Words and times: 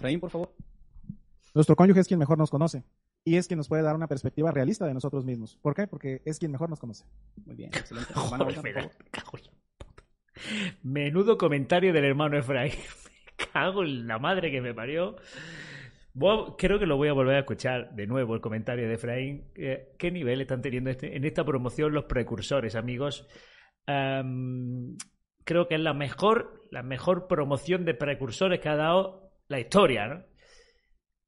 Efraín, 0.00 0.18
por 0.18 0.30
favor. 0.30 0.54
Nuestro 1.54 1.76
cónyuge 1.76 2.00
es 2.00 2.08
quien 2.08 2.18
mejor 2.18 2.38
nos 2.38 2.50
conoce 2.50 2.84
y 3.22 3.36
es 3.36 3.46
quien 3.46 3.58
nos 3.58 3.68
puede 3.68 3.82
dar 3.82 3.94
una 3.94 4.08
perspectiva 4.08 4.50
realista 4.50 4.86
de 4.86 4.94
nosotros 4.94 5.26
mismos. 5.26 5.58
¿Por 5.60 5.74
qué? 5.74 5.86
Porque 5.86 6.22
es 6.24 6.38
quien 6.38 6.50
mejor 6.50 6.70
nos 6.70 6.80
conoce. 6.80 7.04
Muy 7.44 7.54
bien, 7.54 7.68
excelente. 7.74 8.12
Hermano, 8.14 8.48
Menudo 10.82 11.36
comentario 11.36 11.92
del 11.92 12.04
hermano 12.04 12.38
Efraín. 12.38 12.72
Me 13.38 13.46
cago 13.52 13.82
en 13.82 14.06
la 14.06 14.18
madre 14.18 14.50
que 14.50 14.60
me 14.60 14.72
parió. 14.72 15.16
Creo 16.56 16.78
que 16.78 16.86
lo 16.86 16.96
voy 16.96 17.08
a 17.08 17.12
volver 17.12 17.36
a 17.36 17.40
escuchar 17.40 17.94
de 17.94 18.06
nuevo 18.06 18.34
el 18.34 18.40
comentario 18.40 18.86
de 18.86 18.94
Efraín. 18.94 19.50
Eh, 19.54 19.94
¿Qué 19.98 20.10
nivel 20.10 20.40
están 20.40 20.62
teniendo 20.62 20.90
este, 20.90 21.16
en 21.16 21.24
esta 21.24 21.44
promoción 21.44 21.92
los 21.92 22.04
precursores, 22.04 22.74
amigos? 22.74 23.28
creo 23.86 25.66
que 25.66 25.74
es 25.74 25.80
la 25.80 25.94
mejor, 25.94 26.68
la 26.70 26.84
mejor 26.84 27.26
promoción 27.26 27.84
de 27.84 27.94
precursores 27.94 28.60
que 28.60 28.68
ha 28.68 28.76
dado 28.76 29.29
la 29.50 29.58
historia, 29.58 30.06
¿no? 30.06 30.24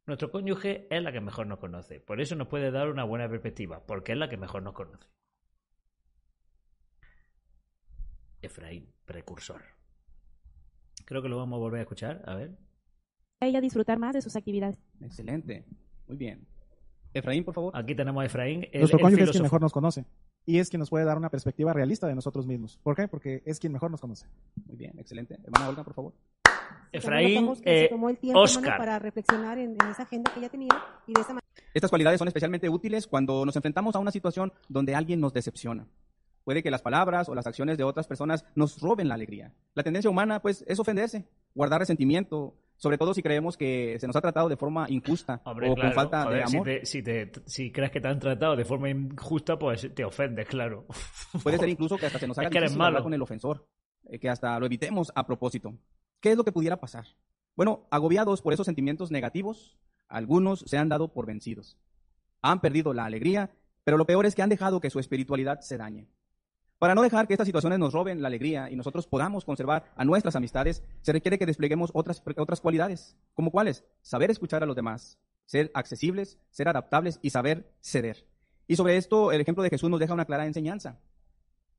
Nuestro 0.06 0.30
cónyuge 0.30 0.86
es 0.90 1.02
la 1.02 1.12
que 1.12 1.20
mejor 1.20 1.46
nos 1.48 1.58
conoce. 1.58 2.00
Por 2.00 2.20
eso 2.20 2.36
nos 2.36 2.48
puede 2.48 2.70
dar 2.70 2.88
una 2.88 3.04
buena 3.04 3.28
perspectiva, 3.28 3.84
porque 3.84 4.12
es 4.12 4.18
la 4.18 4.28
que 4.28 4.36
mejor 4.36 4.62
nos 4.62 4.74
conoce. 4.74 5.08
Efraín, 8.40 8.92
precursor. 9.04 9.62
Creo 11.04 11.20
que 11.20 11.28
lo 11.28 11.36
vamos 11.36 11.56
a 11.56 11.60
volver 11.60 11.80
a 11.80 11.82
escuchar. 11.82 12.22
A 12.26 12.36
ver. 12.36 12.56
Ella 13.40 13.60
disfrutar 13.60 13.98
más 13.98 14.14
de 14.14 14.22
sus 14.22 14.36
actividades. 14.36 14.78
Excelente. 15.00 15.64
Muy 16.06 16.16
bien. 16.16 16.46
Efraín, 17.14 17.44
por 17.44 17.54
favor. 17.54 17.76
Aquí 17.76 17.94
tenemos 17.94 18.22
a 18.22 18.26
Efraín. 18.26 18.68
Nuestro 18.72 19.00
cónyuge 19.00 19.24
es 19.24 19.30
quien 19.30 19.42
mejor 19.42 19.60
nos 19.60 19.72
conoce. 19.72 20.04
Y 20.44 20.58
es 20.58 20.68
quien 20.68 20.80
nos 20.80 20.90
puede 20.90 21.04
dar 21.04 21.16
una 21.16 21.30
perspectiva 21.30 21.72
realista 21.72 22.06
de 22.06 22.14
nosotros 22.14 22.46
mismos. 22.46 22.78
¿Por 22.82 22.96
qué? 22.96 23.06
Porque 23.08 23.42
es 23.44 23.60
quien 23.60 23.72
mejor 23.72 23.90
nos 23.90 24.00
conoce. 24.00 24.26
Muy 24.66 24.76
bien, 24.76 24.98
excelente. 24.98 25.38
Hermana 25.44 25.68
Olga, 25.68 25.84
por 25.84 25.94
favor. 25.94 26.12
Efraín, 26.90 27.54
eh, 27.64 27.90
Oscar. 28.34 28.76
para 28.76 28.98
reflexionar 28.98 29.58
en, 29.58 29.76
esa 29.90 30.02
agenda 30.02 30.32
que 30.32 30.40
ella 30.40 30.48
tenía 30.48 30.70
y 31.06 31.14
de 31.14 31.20
esa 31.20 31.38
Estas 31.72 31.90
cualidades 31.90 32.18
son 32.18 32.28
especialmente 32.28 32.68
útiles 32.68 33.06
cuando 33.06 33.46
nos 33.46 33.56
enfrentamos 33.56 33.96
a 33.96 33.98
una 33.98 34.10
situación 34.10 34.52
donde 34.68 34.94
alguien 34.94 35.20
nos 35.20 35.32
decepciona. 35.32 35.86
Puede 36.44 36.62
que 36.62 36.70
las 36.70 36.82
palabras 36.82 37.28
o 37.28 37.34
las 37.34 37.46
acciones 37.46 37.78
de 37.78 37.84
otras 37.84 38.06
personas 38.06 38.44
nos 38.54 38.80
roben 38.80 39.08
la 39.08 39.14
alegría. 39.14 39.52
La 39.74 39.84
tendencia 39.84 40.10
humana, 40.10 40.42
pues, 40.42 40.64
es 40.66 40.80
ofenderse, 40.80 41.24
guardar 41.54 41.80
resentimiento, 41.80 42.56
sobre 42.82 42.98
todo 42.98 43.14
si 43.14 43.22
creemos 43.22 43.56
que 43.56 43.96
se 44.00 44.08
nos 44.08 44.16
ha 44.16 44.20
tratado 44.20 44.48
de 44.48 44.56
forma 44.56 44.90
injusta 44.90 45.40
o 45.44 45.54
con 45.76 45.92
falta 45.92 46.28
de 46.28 46.42
amor. 46.42 46.68
Si, 46.82 47.00
si, 47.46 47.70
crees 47.70 47.92
que 47.92 48.00
te 48.00 48.08
han 48.08 48.18
tratado 48.18 48.56
de 48.56 48.64
forma 48.64 48.90
injusta, 48.90 49.56
pues 49.56 49.88
te 49.94 50.04
ofendes, 50.04 50.48
claro. 50.48 50.84
Puede 51.44 51.58
ser 51.58 51.68
incluso 51.68 51.96
que 51.96 52.06
hasta 52.06 52.18
se 52.18 52.26
nos 52.26 52.36
haga 52.38 52.48
es 52.48 52.72
hablar 52.72 53.04
con 53.04 53.14
el 53.14 53.22
ofensor, 53.22 53.68
eh, 54.06 54.18
que 54.18 54.28
hasta 54.28 54.58
lo 54.58 54.66
evitemos 54.66 55.12
a 55.14 55.24
propósito. 55.24 55.78
¿Qué 56.18 56.32
es 56.32 56.36
lo 56.36 56.42
que 56.42 56.50
pudiera 56.50 56.80
pasar? 56.80 57.06
Bueno, 57.54 57.86
agobiados 57.88 58.42
por 58.42 58.52
esos 58.52 58.66
sentimientos 58.66 59.12
negativos, 59.12 59.78
algunos 60.08 60.64
se 60.66 60.76
han 60.76 60.88
dado 60.88 61.12
por 61.12 61.24
vencidos. 61.24 61.78
Han 62.40 62.60
perdido 62.60 62.94
la 62.94 63.04
alegría, 63.04 63.52
pero 63.84 63.96
lo 63.96 64.06
peor 64.06 64.26
es 64.26 64.34
que 64.34 64.42
han 64.42 64.50
dejado 64.50 64.80
que 64.80 64.90
su 64.90 64.98
espiritualidad 64.98 65.60
se 65.60 65.76
dañe. 65.76 66.08
Para 66.82 66.96
no 66.96 67.02
dejar 67.02 67.28
que 67.28 67.34
estas 67.34 67.46
situaciones 67.46 67.78
nos 67.78 67.92
roben 67.92 68.20
la 68.22 68.26
alegría 68.26 68.68
y 68.68 68.74
nosotros 68.74 69.06
podamos 69.06 69.44
conservar 69.44 69.84
a 69.94 70.04
nuestras 70.04 70.34
amistades, 70.34 70.82
se 71.00 71.12
requiere 71.12 71.38
que 71.38 71.46
despleguemos 71.46 71.92
otras, 71.94 72.20
otras 72.36 72.60
cualidades. 72.60 73.16
¿Como 73.34 73.52
cuáles? 73.52 73.84
Saber 74.00 74.32
escuchar 74.32 74.64
a 74.64 74.66
los 74.66 74.74
demás, 74.74 75.16
ser 75.44 75.70
accesibles, 75.74 76.40
ser 76.50 76.66
adaptables 76.66 77.20
y 77.22 77.30
saber 77.30 77.70
ceder. 77.80 78.26
Y 78.66 78.74
sobre 78.74 78.96
esto, 78.96 79.30
el 79.30 79.40
ejemplo 79.40 79.62
de 79.62 79.70
Jesús 79.70 79.88
nos 79.90 80.00
deja 80.00 80.12
una 80.12 80.24
clara 80.24 80.44
enseñanza. 80.44 80.98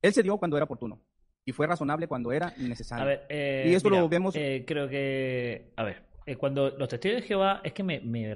Él 0.00 0.14
cedió 0.14 0.38
cuando 0.38 0.56
era 0.56 0.64
oportuno 0.64 1.02
y 1.44 1.52
fue 1.52 1.66
razonable 1.66 2.08
cuando 2.08 2.32
era 2.32 2.54
necesario. 2.56 3.04
A 3.04 3.06
ver, 3.06 3.26
eh, 3.28 3.66
y 3.68 3.74
esto 3.74 3.90
lo 3.90 4.08
vemos. 4.08 4.34
Eh, 4.34 4.64
creo 4.66 4.88
que. 4.88 5.74
A 5.76 5.84
ver, 5.84 6.02
eh, 6.24 6.36
cuando 6.36 6.70
los 6.70 6.88
testigos 6.88 7.20
de 7.20 7.26
Jehová, 7.28 7.60
es 7.62 7.74
que 7.74 7.82
me, 7.82 8.00
me, 8.00 8.34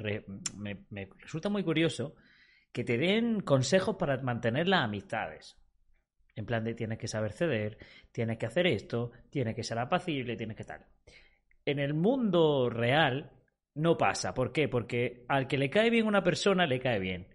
me, 0.91 1.09
resulta 1.19 1.49
muy 1.49 1.65
curioso 1.65 2.15
que 2.73 2.85
te 2.85 2.99
den 2.99 3.41
consejos 3.41 3.97
para 3.97 4.21
mantener 4.21 4.69
las 4.69 4.85
amistades. 4.85 5.57
En 6.39 6.47
plan 6.47 6.63
de 6.63 6.73
tienes 6.73 6.99
que 6.99 7.09
saber 7.09 7.33
ceder, 7.33 7.79
tienes 8.13 8.39
que 8.39 8.47
hacer 8.47 8.69
esto, 8.69 9.11
tienes 9.29 9.57
que 9.57 9.65
ser 9.65 9.77
apacible, 9.81 10.37
tienes 10.37 10.57
que 10.57 10.63
tal. 10.63 10.87
En 11.65 11.81
el 11.81 11.95
mundo 11.95 12.71
real 12.71 13.33
no 13.75 13.99
pasa. 13.99 14.35
¿Por 14.35 14.53
qué? 14.53 14.69
Porque 14.69 15.25
al 15.27 15.49
que 15.49 15.59
le 15.59 15.69
cae 15.69 15.91
bien 15.91 16.07
una 16.07 16.23
persona 16.23 16.65
le 16.65 16.79
cae 16.79 17.01
bien. 17.01 17.27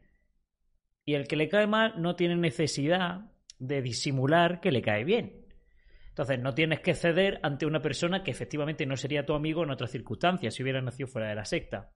Y 1.04 1.16
al 1.16 1.28
que 1.28 1.36
le 1.36 1.50
cae 1.50 1.68
mal 1.68 2.02
no 2.02 2.16
tiene 2.16 2.38
necesidad 2.38 3.30
de 3.60 3.82
disimular 3.82 4.62
que 4.62 4.72
le 4.72 4.82
cae 4.82 5.04
bien. 5.04 5.48
Entonces, 6.08 6.40
no 6.40 6.54
tienes 6.54 6.80
que 6.80 6.94
ceder 6.94 7.42
ante 7.44 7.66
una 7.66 7.82
persona 7.82 8.24
que 8.24 8.32
efectivamente 8.32 8.86
no 8.86 8.96
sería 8.96 9.26
tu 9.26 9.34
amigo 9.34 9.66
en 9.66 9.72
otras 9.72 9.92
circunstancias 9.92 10.54
si 10.54 10.64
hubiera 10.64 10.82
nacido 10.82 11.08
fuera 11.08 11.28
de 11.28 11.36
la 11.36 11.44
secta. 11.44 11.92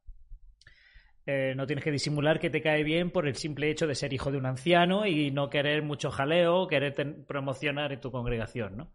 Eh, 1.29 1.53
no 1.57 1.67
tienes 1.67 1.83
que 1.83 1.91
disimular 1.91 2.39
que 2.39 2.49
te 2.49 2.61
cae 2.61 2.85
bien 2.85 3.11
por 3.11 3.27
el 3.27 3.35
simple 3.35 3.69
hecho 3.69 3.85
de 3.85 3.95
ser 3.95 4.13
hijo 4.13 4.31
de 4.31 4.37
un 4.37 4.45
anciano 4.45 5.05
y 5.05 5.29
no 5.29 5.49
querer 5.49 5.83
mucho 5.83 6.09
jaleo, 6.09 6.67
querer 6.67 6.95
promocionar 7.27 7.91
en 7.91 7.99
tu 7.99 8.11
congregación, 8.11 8.77
¿no? 8.77 8.93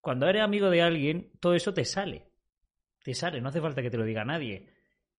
Cuando 0.00 0.28
eres 0.28 0.42
amigo 0.42 0.70
de 0.70 0.82
alguien, 0.82 1.32
todo 1.40 1.54
eso 1.54 1.74
te 1.74 1.84
sale. 1.84 2.30
Te 3.02 3.14
sale, 3.14 3.40
no 3.40 3.48
hace 3.48 3.60
falta 3.60 3.82
que 3.82 3.90
te 3.90 3.98
lo 3.98 4.04
diga 4.04 4.24
nadie. 4.24 4.72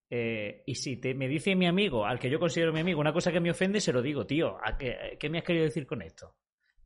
Eh, 0.09 0.63
y 0.65 0.75
si 0.75 0.95
te, 0.95 1.13
me 1.13 1.27
dice 1.27 1.53
mi 1.53 1.67
amigo, 1.67 2.05
al 2.05 2.17
que 2.17 2.29
yo 2.29 2.39
considero 2.39 2.71
mi 2.71 2.79
amigo, 2.79 3.01
una 3.01 3.11
cosa 3.11 3.33
que 3.33 3.41
me 3.41 3.51
ofende, 3.51 3.81
se 3.81 3.91
lo 3.91 4.01
digo, 4.01 4.25
tío, 4.25 4.57
¿a 4.63 4.77
qué, 4.77 5.17
qué 5.19 5.29
me 5.29 5.39
has 5.39 5.43
querido 5.43 5.65
decir 5.65 5.85
con 5.85 6.01
esto? 6.01 6.37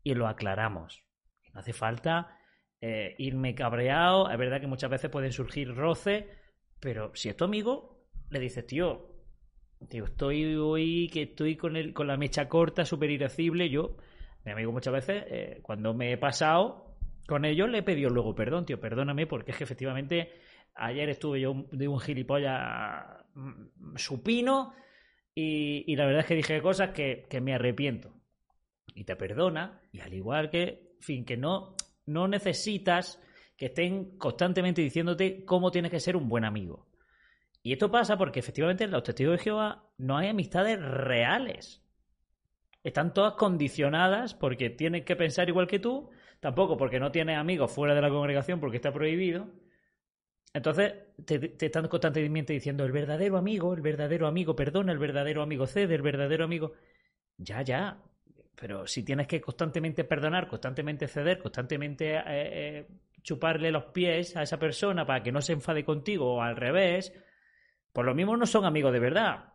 Y 0.01 0.16
lo 0.16 0.27
aclaramos. 0.27 1.05
No 1.53 1.59
hace 1.59 1.73
falta 1.73 2.35
eh, 2.79 3.13
irme 3.19 3.53
cabreado. 3.53 4.27
Es 4.27 4.39
verdad 4.39 4.59
que 4.59 4.66
muchas 4.66 4.89
veces 4.89 5.11
pueden 5.11 5.31
surgir 5.31 5.75
roces, 5.75 6.25
pero 6.79 7.11
si 7.13 7.29
es 7.29 7.38
tu 7.38 7.44
amigo, 7.44 8.09
le 8.31 8.39
dices, 8.39 8.66
tío, 8.66 9.10
tío, 9.90 10.06
estoy 10.06 10.56
hoy 10.56 11.09
que 11.12 11.24
estoy 11.24 11.56
con, 11.56 11.75
el, 11.75 11.94
con 11.94 12.08
la 12.08 12.18
mecha 12.18 12.47
corta, 12.47 12.86
súper 12.86 13.09
irascible. 13.12 13.69
Yo, 13.69 13.97
mi 14.46 14.52
amigo, 14.52 14.72
muchas 14.72 14.94
veces, 14.94 15.24
eh, 15.28 15.59
cuando 15.62 15.94
me 15.94 16.12
he 16.12 16.18
pasado 16.18 16.96
con 17.28 17.46
ellos, 17.46 17.69
le 17.69 17.80
he 17.80 17.84
pedido 17.84 18.09
luego 18.09 18.36
perdón, 18.36 18.66
tío, 18.66 18.80
perdóname, 18.80 19.28
porque 19.28 19.52
es 19.52 19.58
que 19.58 19.64
efectivamente 19.64 20.31
ayer 20.75 21.09
estuve 21.09 21.42
yo 21.42 21.66
de 21.72 21.88
un 21.88 22.00
gilipollas 22.00 23.06
mm, 23.36 23.96
supino 23.96 24.74
y, 25.34 25.96
la 25.96 26.06
verdad 26.06 26.22
es 26.22 26.28
que 26.28 26.36
dije 26.36 26.62
cosas 26.62 26.90
que, 26.90 27.25
que 27.30 27.42
me 27.42 27.53
arrepiento. 27.53 28.13
Y 28.94 29.06
te 29.06 29.16
perdona, 29.16 29.81
y 29.92 30.02
al 30.02 30.13
igual 30.13 30.50
que, 30.50 30.96
en 30.98 31.02
fin, 31.02 31.25
que 31.25 31.38
no, 31.38 31.75
no 32.06 32.28
necesitas 32.28 33.22
que 33.56 33.68
estén 33.68 34.18
constantemente 34.18 34.81
diciéndote 34.81 35.46
cómo 35.46 35.72
tienes 35.72 35.92
que 35.92 36.00
ser 36.00 36.18
un 36.18 36.28
buen 36.28 36.44
amigo. 36.44 36.91
Y 37.63 37.73
esto 37.73 37.91
pasa 37.91 38.17
porque 38.17 38.39
efectivamente 38.39 38.85
en 38.85 38.91
los 38.91 39.03
testigos 39.03 39.38
de 39.38 39.44
Jehová 39.44 39.83
no 39.97 40.17
hay 40.17 40.29
amistades 40.29 40.81
reales. 40.81 41.83
Están 42.83 43.13
todas 43.13 43.33
condicionadas 43.33 44.33
porque 44.33 44.69
tienes 44.69 45.05
que 45.05 45.16
pensar 45.16 45.47
igual 45.49 45.67
que 45.67 45.79
tú, 45.79 46.09
tampoco 46.39 46.77
porque 46.77 47.00
no 47.00 47.11
tienes 47.11 47.38
amigos 47.38 47.71
fuera 47.71 47.94
de 47.94 48.01
la 48.01 48.09
congregación 48.09 48.59
porque 48.59 48.77
está 48.77 48.91
prohibido. 48.91 49.47
Entonces 50.53 50.94
te, 51.25 51.39
te, 51.39 51.66
están 51.67 51.88
constantemente 51.88 52.53
diciendo 52.53 52.83
el 52.83 52.91
verdadero 52.91 53.38
amigo, 53.38 53.73
el 53.73 53.81
verdadero 53.81 54.27
amigo 54.27 54.55
perdona, 54.55 54.91
el 54.91 54.97
verdadero 54.97 55.44
amigo 55.44 55.67
cede, 55.67 55.95
el 55.95 56.01
verdadero 56.01 56.44
amigo. 56.44 56.73
Ya, 57.38 57.61
ya, 57.61 58.01
pero 58.55 58.85
si 58.85 59.03
tienes 59.03 59.27
que 59.27 59.41
constantemente 59.41 60.03
perdonar, 60.03 60.47
constantemente 60.47 61.07
ceder, 61.07 61.39
constantemente 61.39 62.16
eh, 62.16 62.21
eh, 62.27 62.88
chuparle 63.23 63.71
los 63.71 63.85
pies 63.85 64.35
a 64.35 64.44
esa 64.44 64.59
persona 64.59 65.05
para 65.05 65.23
que 65.23 65.31
no 65.31 65.41
se 65.41 65.53
enfade 65.53 65.83
contigo 65.85 66.35
o 66.35 66.41
al 66.41 66.55
revés, 66.55 67.13
por 67.94 68.06
lo 68.06 68.16
mismo 68.16 68.38
no 68.38 68.46
son 68.46 68.66
amigos 68.66 68.94
de 68.94 69.00
verdad. 69.00 69.53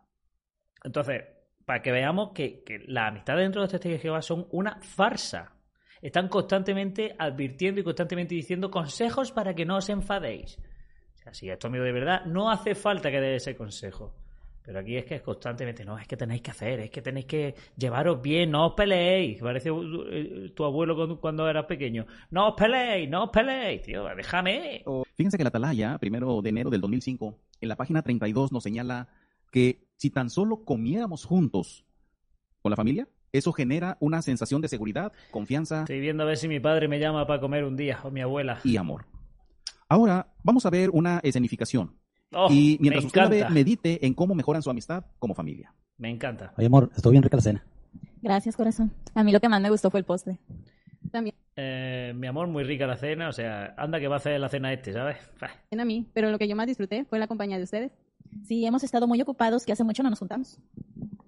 Entonces, 0.83 1.25
para 1.65 1.83
que 1.83 1.93
veamos 1.93 2.33
que, 2.33 2.63
que 2.65 2.79
las 2.87 3.09
amistades 3.09 3.45
dentro 3.45 3.63
de 3.63 3.69
testigos 3.69 3.99
de 3.99 4.03
Jehová 4.03 4.23
son 4.23 4.47
una 4.51 4.81
farsa. 4.81 5.53
Están 6.01 6.29
constantemente 6.29 7.17
advirtiendo 7.19 7.81
y 7.81 7.85
constantemente 7.85 8.35
diciendo 8.35 8.71
consejos 8.71 9.33
para 9.33 9.55
que 9.55 9.65
no 9.65 9.77
os 9.77 9.89
enfadéis. 9.89 10.59
O 11.15 11.19
sea, 11.19 11.35
si 11.35 11.51
es 11.51 11.59
tu 11.59 11.67
amigo 11.67 11.85
de 11.85 11.93
verdad, 11.93 12.25
no 12.27 12.51
hace 12.51 12.75
falta 12.75 13.11
que 13.11 13.21
dé 13.21 13.37
ese 13.37 13.57
consejo. 13.57 14.15
Pero 14.67 14.81
aquí 14.81 14.97
es 14.97 15.05
que 15.05 15.15
es 15.15 15.23
constantemente, 15.23 15.85
no, 15.85 15.97
es 15.97 16.09
que 16.09 16.17
tenéis 16.17 16.43
que 16.43 16.51
hacer, 16.51 16.81
es 16.81 16.91
que 16.91 17.01
tenéis 17.01 17.27
que 17.27 17.55
llevaros 17.77 18.21
bien, 18.21 18.51
no 18.51 18.67
os 18.67 18.73
peleéis. 18.75 19.41
Parece 19.41 19.71
eh, 19.71 20.51
tu 20.57 20.65
abuelo 20.65 21.21
cuando 21.21 21.49
eras 21.49 21.67
pequeño. 21.67 22.05
No 22.31 22.49
os 22.49 22.55
peleéis, 22.57 23.09
no 23.09 23.25
os 23.25 23.31
peleéis, 23.31 23.83
tío, 23.83 24.05
déjame. 24.17 24.83
Fíjense 25.15 25.39
que 25.39 25.45
la 25.45 25.49
Atalaya, 25.49 25.97
primero 25.99 26.43
de 26.43 26.49
enero 26.49 26.69
del 26.69 26.81
2005, 26.81 27.39
en 27.61 27.69
la 27.69 27.77
página 27.77 28.03
32 28.03 28.53
nos 28.53 28.63
señala 28.63 29.09
que 29.51 29.87
si 29.97 30.11
tan 30.11 30.31
solo 30.31 30.65
comiéramos 30.65 31.25
juntos 31.25 31.85
con 32.63 32.71
la 32.71 32.77
familia, 32.77 33.09
eso 33.33 33.53
genera 33.53 33.97
una 34.01 34.23
sensación 34.23 34.61
de 34.61 34.69
seguridad, 34.69 35.13
confianza. 35.31 35.81
Estoy 35.81 36.01
viendo 36.01 36.23
a 36.23 36.27
ver 36.27 36.37
si 36.37 36.49
mi 36.49 36.61
padre 36.61 36.89
me 36.89 36.99
llama 36.99 37.27
para 37.27 37.41
comer 37.41 37.65
un 37.65 37.77
día, 37.77 38.01
o 38.03 38.11
mi 38.11 38.21
abuela. 38.21 38.61
Y 38.65 38.77
amor. 38.77 39.07
Ahora, 39.89 40.35
vamos 40.43 40.67
a 40.67 40.71
ver 40.71 40.91
una 40.91 41.21
escenificación 41.23 41.95
Oh, 42.33 42.49
y 42.51 42.77
mientras 42.81 43.05
usted 43.05 43.49
medite 43.51 44.05
en 44.05 44.15
cómo 44.15 44.35
mejoran 44.35 44.63
su 44.63 44.71
amistad 44.71 45.05
como 45.19 45.35
familia. 45.35 45.73
Me 45.97 46.11
encanta. 46.11 46.53
Oye, 46.57 46.67
amor, 46.67 46.91
estuvo 46.95 47.13
bien 47.13 47.23
rica 47.23 47.37
la 47.37 47.43
cena. 47.43 47.65
Gracias, 48.21 48.57
corazón. 48.57 48.93
A 49.15 49.23
mí 49.23 49.33
lo 49.33 49.41
que 49.41 49.49
más 49.49 49.61
me 49.61 49.71
gustó 49.71 49.91
fue 49.91 50.01
el 50.01 50.05
postre. 50.05 50.39
También. 51.11 51.37
Eh, 51.57 52.13
mi 52.15 52.27
amor, 52.27 52.49
muy 52.49 52.65
rica 52.65 52.87
la 52.87 52.97
cena, 52.97 53.29
o 53.29 53.33
sea, 53.33 53.75
anda 53.79 53.99
que 53.99 54.09
va 54.09 54.17
a 54.17 54.19
hacer 54.19 54.39
la 54.39 54.49
cena 54.49 54.73
este, 54.73 54.93
¿sabes? 54.93 55.17
En 55.71 55.81
a 55.81 55.85
mí, 55.85 56.07
pero 56.13 56.31
lo 56.31 56.39
que 56.39 56.47
yo 56.47 56.55
más 56.55 56.67
disfruté 56.67 57.05
fue 57.05 57.19
la 57.19 57.27
compañía 57.27 57.57
de 57.57 57.65
ustedes. 57.65 57.93
Sí, 58.45 58.67
hemos 58.67 58.85
estado 58.85 59.07
muy 59.07 59.21
ocupados, 59.23 59.65
que 59.65 59.73
hace 59.73 59.83
mucho 59.85 60.03
no 60.03 60.11
nos 60.11 60.19
juntamos. 60.19 60.59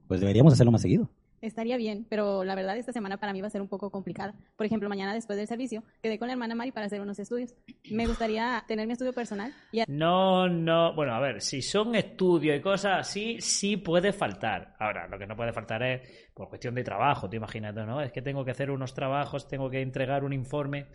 Pues 0.07 0.21
deberíamos 0.21 0.53
hacerlo 0.53 0.73
más 0.73 0.83
seguido. 0.83 1.09
Estaría 1.41 1.77
bien, 1.77 2.07
pero 2.09 2.45
la 2.45 2.55
verdad 2.55 2.77
esta 2.77 2.93
semana 2.93 3.17
para 3.19 3.33
mí 3.33 3.41
va 3.41 3.47
a 3.47 3.51
ser 3.51 3.61
un 3.61 3.69
poco 3.69 3.91
complicada. 3.91 4.35
Por 4.57 4.67
ejemplo, 4.67 4.89
mañana 4.89 5.15
después 5.15 5.37
del 5.37 5.47
servicio 5.47 5.85
quedé 6.03 6.19
con 6.19 6.29
la 6.29 6.33
hermana 6.33 6.55
Mari 6.55 6.73
para 6.73 6.87
hacer 6.87 7.01
unos 7.01 7.19
estudios. 7.19 7.55
Me 7.91 8.07
gustaría 8.07 8.65
tener 8.67 8.87
mi 8.87 8.93
estudio 8.93 9.13
personal. 9.13 9.55
No, 9.87 10.49
no, 10.49 10.95
bueno, 10.95 11.15
a 11.15 11.21
ver, 11.21 11.41
si 11.41 11.63
son 11.63 11.95
estudios 11.95 12.57
y 12.57 12.61
cosas 12.61 13.01
así, 13.01 13.41
sí 13.41 13.77
puede 13.77 14.13
faltar. 14.13 14.75
Ahora, 14.79 15.07
lo 15.09 15.19
que 15.19 15.27
no 15.27 15.37
puede 15.37 15.53
faltar 15.53 15.83
es 15.83 16.29
por 16.35 16.49
cuestión 16.49 16.75
de 16.75 16.85
trabajo, 16.85 17.29
te 17.29 17.37
imaginas, 17.37 17.75
¿no? 17.75 18.01
Es 18.01 18.13
que 18.13 18.23
tengo 18.23 18.45
que 18.45 18.51
hacer 18.51 18.71
unos 18.71 18.95
trabajos, 18.95 19.49
tengo 19.49 19.71
que 19.71 19.81
entregar 19.81 20.25
un 20.25 20.33
informe. 20.33 20.87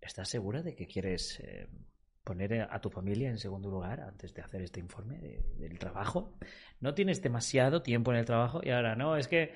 ¿Estás 0.00 0.28
segura 0.28 0.62
de 0.62 0.74
que 0.74 0.86
quieres 0.86 1.40
eh, 1.40 1.68
poner 2.24 2.68
a 2.70 2.80
tu 2.80 2.90
familia 2.90 3.28
en 3.28 3.38
segundo 3.38 3.70
lugar 3.70 4.00
antes 4.00 4.32
de 4.34 4.42
hacer 4.42 4.62
este 4.62 4.80
informe 4.80 5.40
del 5.58 5.78
trabajo. 5.78 6.34
No 6.80 6.94
tienes 6.94 7.22
demasiado 7.22 7.82
tiempo 7.82 8.12
en 8.12 8.18
el 8.18 8.24
trabajo 8.24 8.60
y 8.62 8.70
ahora 8.70 8.94
no, 8.94 9.16
es 9.16 9.28
que 9.28 9.54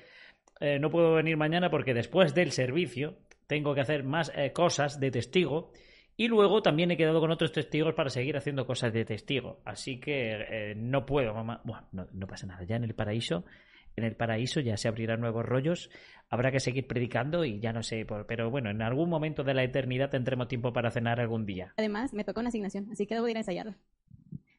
eh, 0.59 0.79
no 0.79 0.89
puedo 0.89 1.13
venir 1.13 1.37
mañana 1.37 1.69
porque 1.69 1.93
después 1.93 2.33
del 2.33 2.51
servicio 2.51 3.17
tengo 3.47 3.73
que 3.73 3.81
hacer 3.81 4.03
más 4.03 4.31
eh, 4.35 4.51
cosas 4.51 4.99
de 4.99 5.11
testigo 5.11 5.71
y 6.17 6.27
luego 6.27 6.61
también 6.61 6.89
he 6.91 6.97
quedado 6.97 7.19
con 7.19 7.31
otros 7.31 7.51
testigos 7.51 7.93
para 7.93 8.09
seguir 8.09 8.37
haciendo 8.37 8.65
cosas 8.65 8.91
de 8.91 9.05
testigo. 9.05 9.61
Así 9.63 9.99
que 9.99 10.31
eh, 10.31 10.73
no 10.75 11.05
puedo, 11.05 11.33
mamá. 11.33 11.61
Bueno, 11.63 11.87
no, 11.91 12.07
no 12.11 12.27
pasa 12.27 12.47
nada. 12.47 12.63
Ya 12.63 12.75
en 12.75 12.83
el 12.83 12.95
paraíso 12.95 13.45
en 13.97 14.03
el 14.03 14.15
paraíso 14.15 14.59
ya 14.59 14.77
se 14.77 14.87
abrirán 14.87 15.19
nuevos 15.19 15.43
rollos, 15.43 15.89
habrá 16.29 16.51
que 16.51 16.59
seguir 16.59 16.87
predicando 16.87 17.43
y 17.43 17.59
ya 17.59 17.73
no 17.73 17.81
sé, 17.81 18.05
pero 18.27 18.51
bueno, 18.51 18.69
en 18.69 18.83
algún 18.83 19.09
momento 19.09 19.43
de 19.43 19.55
la 19.55 19.63
eternidad 19.63 20.11
tendremos 20.11 20.47
tiempo 20.47 20.71
para 20.71 20.91
cenar 20.91 21.19
algún 21.19 21.45
día. 21.45 21.73
Además, 21.77 22.13
me 22.13 22.23
toca 22.23 22.39
una 22.39 22.49
asignación, 22.49 22.87
así 22.91 23.07
que 23.07 23.15
debo 23.15 23.27
ir 23.27 23.37
a 23.37 23.39
ensayarla. 23.39 23.75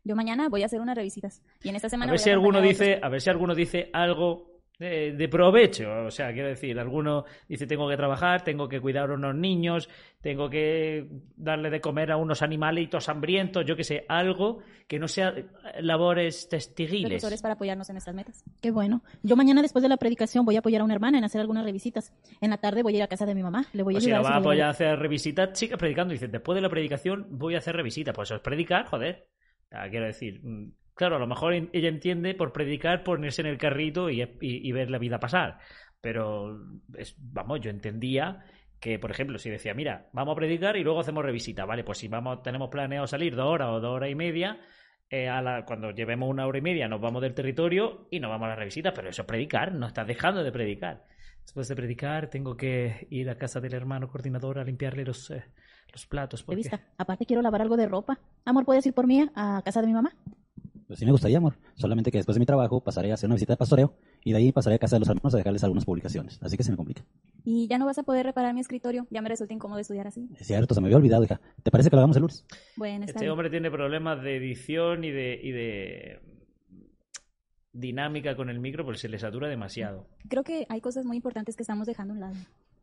Yo 0.03 0.17
mañana 0.17 0.49
voy 0.49 0.63
a 0.63 0.67
hacer 0.67 0.81
unas 0.81 0.97
revisitas 0.97 1.43
y 1.63 1.69
en 1.69 1.77
esta 1.77 1.89
semana 1.89 2.11
a 2.11 2.13
ver 2.13 2.19
si 2.19 2.31
alguno 2.31 2.61
dice, 2.61 2.99
a 3.01 3.09
ver 3.09 3.21
si 3.21 3.31
alguno 3.31 3.55
dice 3.55 3.91
algo 3.93 4.48
de, 4.79 5.29
provecho. 5.29 6.05
O 6.07 6.11
sea, 6.11 6.33
quiero 6.33 6.49
decir, 6.49 6.79
alguno 6.79 7.25
dice 7.49 7.67
tengo 7.67 7.89
que 7.89 7.97
trabajar, 7.97 8.43
tengo 8.43 8.69
que 8.69 8.81
cuidar 8.81 9.11
a 9.11 9.15
unos 9.15 9.35
niños, 9.35 9.89
tengo 10.21 10.49
que 10.49 11.09
darle 11.37 11.71
de 11.71 11.81
comer 11.81 12.13
a 12.13 12.17
unos 12.17 12.43
animalitos 12.43 13.09
hambrientos, 13.09 13.65
yo 13.67 13.77
que 13.77 13.85
sé, 13.85 14.05
algo 14.09 14.61
que 14.87 14.99
no 14.99 15.09
sea 15.09 15.35
labores 15.81 16.49
testigiles. 16.49 17.25
Para 17.43 17.55
apoyarnos 17.55 17.89
en 17.91 17.95
nuestras 17.95 18.15
metas. 18.15 18.45
Qué 18.61 18.71
bueno. 18.71 19.03
Yo 19.23 19.37
mañana 19.37 19.63
después 19.63 19.83
de 19.83 19.89
la 19.89 19.97
predicación 19.97 20.45
voy 20.45 20.57
a 20.57 20.61
apoyar 20.61 20.81
a 20.81 20.85
una 20.85 20.95
hermana 20.95 21.19
en 21.19 21.25
hacer 21.25 21.41
algunas 21.41 21.65
revisitas. 21.65 22.13
En 22.41 22.51
la 22.51 22.59
tarde 22.59 22.83
voy 22.83 22.95
a 22.95 22.97
ir 22.99 23.03
a 23.03 23.09
casa 23.09 23.27
de 23.27 23.35
mi 23.35 23.43
mamá. 23.43 23.67
Le 23.73 23.83
voy 23.83 23.95
a 23.95 23.97
pues 23.97 24.07
ayudar. 24.07 24.21
Si 24.21 24.25
la 24.25 24.31
va 24.31 24.37
a 24.37 24.41
apoyar 24.41 24.69
a 24.69 24.71
hacer 24.71 24.99
revisitas, 24.99 25.53
chica 25.53 25.77
predicando. 25.77 26.13
Dice, 26.13 26.29
después 26.29 26.55
de 26.55 26.63
la 26.63 26.69
predicación 26.69 27.27
voy 27.31 27.55
a 27.55 27.59
hacer 27.59 27.77
revisitas. 27.77 28.15
Pues 28.15 28.29
eso 28.29 28.37
es 28.37 28.43
predicar, 28.43 28.87
joder. 28.87 29.29
quiero 29.91 30.07
decir, 30.07 30.41
mm, 30.43 30.73
Claro, 30.99 31.15
a 31.15 31.21
lo 31.21 31.29
mejor 31.29 31.55
ella 31.55 31.89
entiende 31.89 32.35
por 32.35 32.53
predicar 32.53 33.05
ponerse 33.05 33.41
en 33.41 33.47
el 33.47 33.57
carrito 33.57 34.11
y, 34.11 34.73
ver 34.73 34.91
la 34.91 34.99
vida 34.99 35.21
pasar. 35.21 35.61
Pero, 36.01 36.59
vamos, 37.19 37.61
yo 37.61 37.71
entendía 37.71 38.45
que, 38.81 38.99
por 38.99 39.13
ejemplo, 39.13 39.39
si 39.39 39.49
decía, 39.49 39.75
mira, 39.75 40.09
vamos 40.13 40.33
a 40.33 40.35
predicar 40.35 40.77
y 40.77 40.83
luego 40.83 40.99
hacemos 40.99 41.25
revisita, 41.25 41.65
¿vale? 41.65 41.85
Pues 41.85 41.99
si 41.99 42.09
vamos, 42.09 42.43
tenemos 42.43 42.69
planeado 42.69 43.07
salir 43.07 43.37
dos 43.37 43.47
horas 43.47 43.69
o 43.69 43.79
dos 43.79 43.95
horas 43.95 44.11
y 44.11 44.17
media, 44.17 44.59
eh, 45.09 45.31
cuando 45.69 45.93
llevemos 45.93 46.29
una 46.29 46.49
hora 46.49 46.59
y 46.59 46.63
media 46.63 46.89
nos 46.89 47.01
vamos 47.01 47.23
del 47.23 47.33
territorio 47.33 48.09
y 48.11 48.19
nos 48.19 48.31
vamos 48.31 48.47
a 48.47 48.49
la 48.49 48.57
revisita, 48.57 48.93
pero 48.93 49.09
eso 49.09 49.23
es 49.23 49.29
predicar, 49.29 49.73
no 49.75 49.87
estás 49.87 50.05
dejando 50.05 50.43
de 50.43 50.51
predicar. 50.51 51.05
Después 51.43 51.69
de 51.69 51.77
predicar, 51.77 52.29
tengo 52.29 52.57
que 52.57 53.07
ir 53.11 53.31
a 53.31 53.39
casa 53.39 53.61
del 53.61 53.75
hermano 53.75 54.09
coordinador 54.09 54.59
a 54.59 54.65
limpiarle 54.65 55.05
los, 55.05 55.31
eh, 55.31 55.45
los 55.93 56.07
platos. 56.07 56.43
Porque... 56.43 56.69
Aparte 56.97 57.25
quiero 57.25 57.41
lavar 57.41 57.63
algo 57.63 57.77
de 57.77 57.87
ropa. 57.87 58.19
Amor, 58.45 58.65
¿puedes 58.65 58.85
ir 58.85 58.95
por 58.95 59.07
mí 59.07 59.25
a 59.37 59.63
casa 59.65 59.81
de 59.81 59.87
mi 59.87 59.93
mamá? 59.93 60.13
Pues 60.89 61.01
sí 61.01 61.05
me 61.05 61.13
gustaría, 61.13 61.37
amor. 61.37 61.55
Solamente 61.75 62.11
que 62.11 62.17
después 62.17 62.35
de 62.35 62.41
mi 62.41 62.47
trabajo 62.47 62.81
pasaré 62.81 63.11
a 63.11 63.15
hacer 63.15 63.29
una 63.29 63.35
visita 63.35 63.53
de 63.53 63.59
pastoreo 63.59 63.93
y 64.25 64.33
de 64.33 64.39
ahí 64.39 64.53
pasaré 64.53 64.77
a 64.77 64.79
casa 64.79 64.97
de 64.97 65.01
los 65.01 65.09
hermanos 65.11 65.35
a 65.35 65.37
dejarles 65.37 65.63
algunas 65.63 65.85
publicaciones. 65.85 66.43
Así 66.43 66.57
que 66.57 66.63
se 66.63 66.71
me 66.71 66.79
complica. 66.79 67.05
Y 67.45 67.69
ya 67.69 67.77
no 67.77 67.85
vas 67.85 67.99
a 67.99 68.05
poder 68.05 68.25
reparar 68.25 68.55
mi 68.55 68.61
escritorio. 68.61 69.07
Ya 69.11 69.21
me 69.21 69.29
resulta 69.29 69.53
incómodo 69.53 69.81
estudiar 69.81 70.07
así. 70.07 70.31
Es 70.41 70.47
cierto, 70.47 70.75
se 70.75 70.81
me 70.81 70.87
había 70.87 70.97
olvidado, 70.97 71.23
hija. 71.23 71.43
¿Te 71.63 71.71
parece 71.71 71.91
que 71.91 71.97
lo 71.97 72.01
hagamos 72.01 72.17
el 72.17 72.23
lunes? 72.23 72.47
Bueno, 72.77 73.05
este 73.05 73.29
hombre 73.29 73.51
tiene 73.51 73.71
problemas 73.71 74.23
de 74.23 74.37
edición 74.37 75.05
y 75.05 75.11
de, 75.11 75.39
y 75.43 75.51
de 75.53 76.21
dinámica 77.73 78.35
con 78.35 78.49
el 78.49 78.59
micro 78.59 78.83
porque 78.83 78.99
se 78.99 79.11
le 79.11 79.19
satura 79.19 79.47
demasiado. 79.47 80.07
Creo 80.31 80.43
que 80.43 80.65
hay 80.71 80.81
cosas 80.81 81.05
muy 81.05 81.19
importantes 81.19 81.55
que 81.55 81.65
estamos 81.65 81.87
dejando 81.87 82.15
a 82.15 82.17
un 82.17 82.21
lado. 82.21 82.37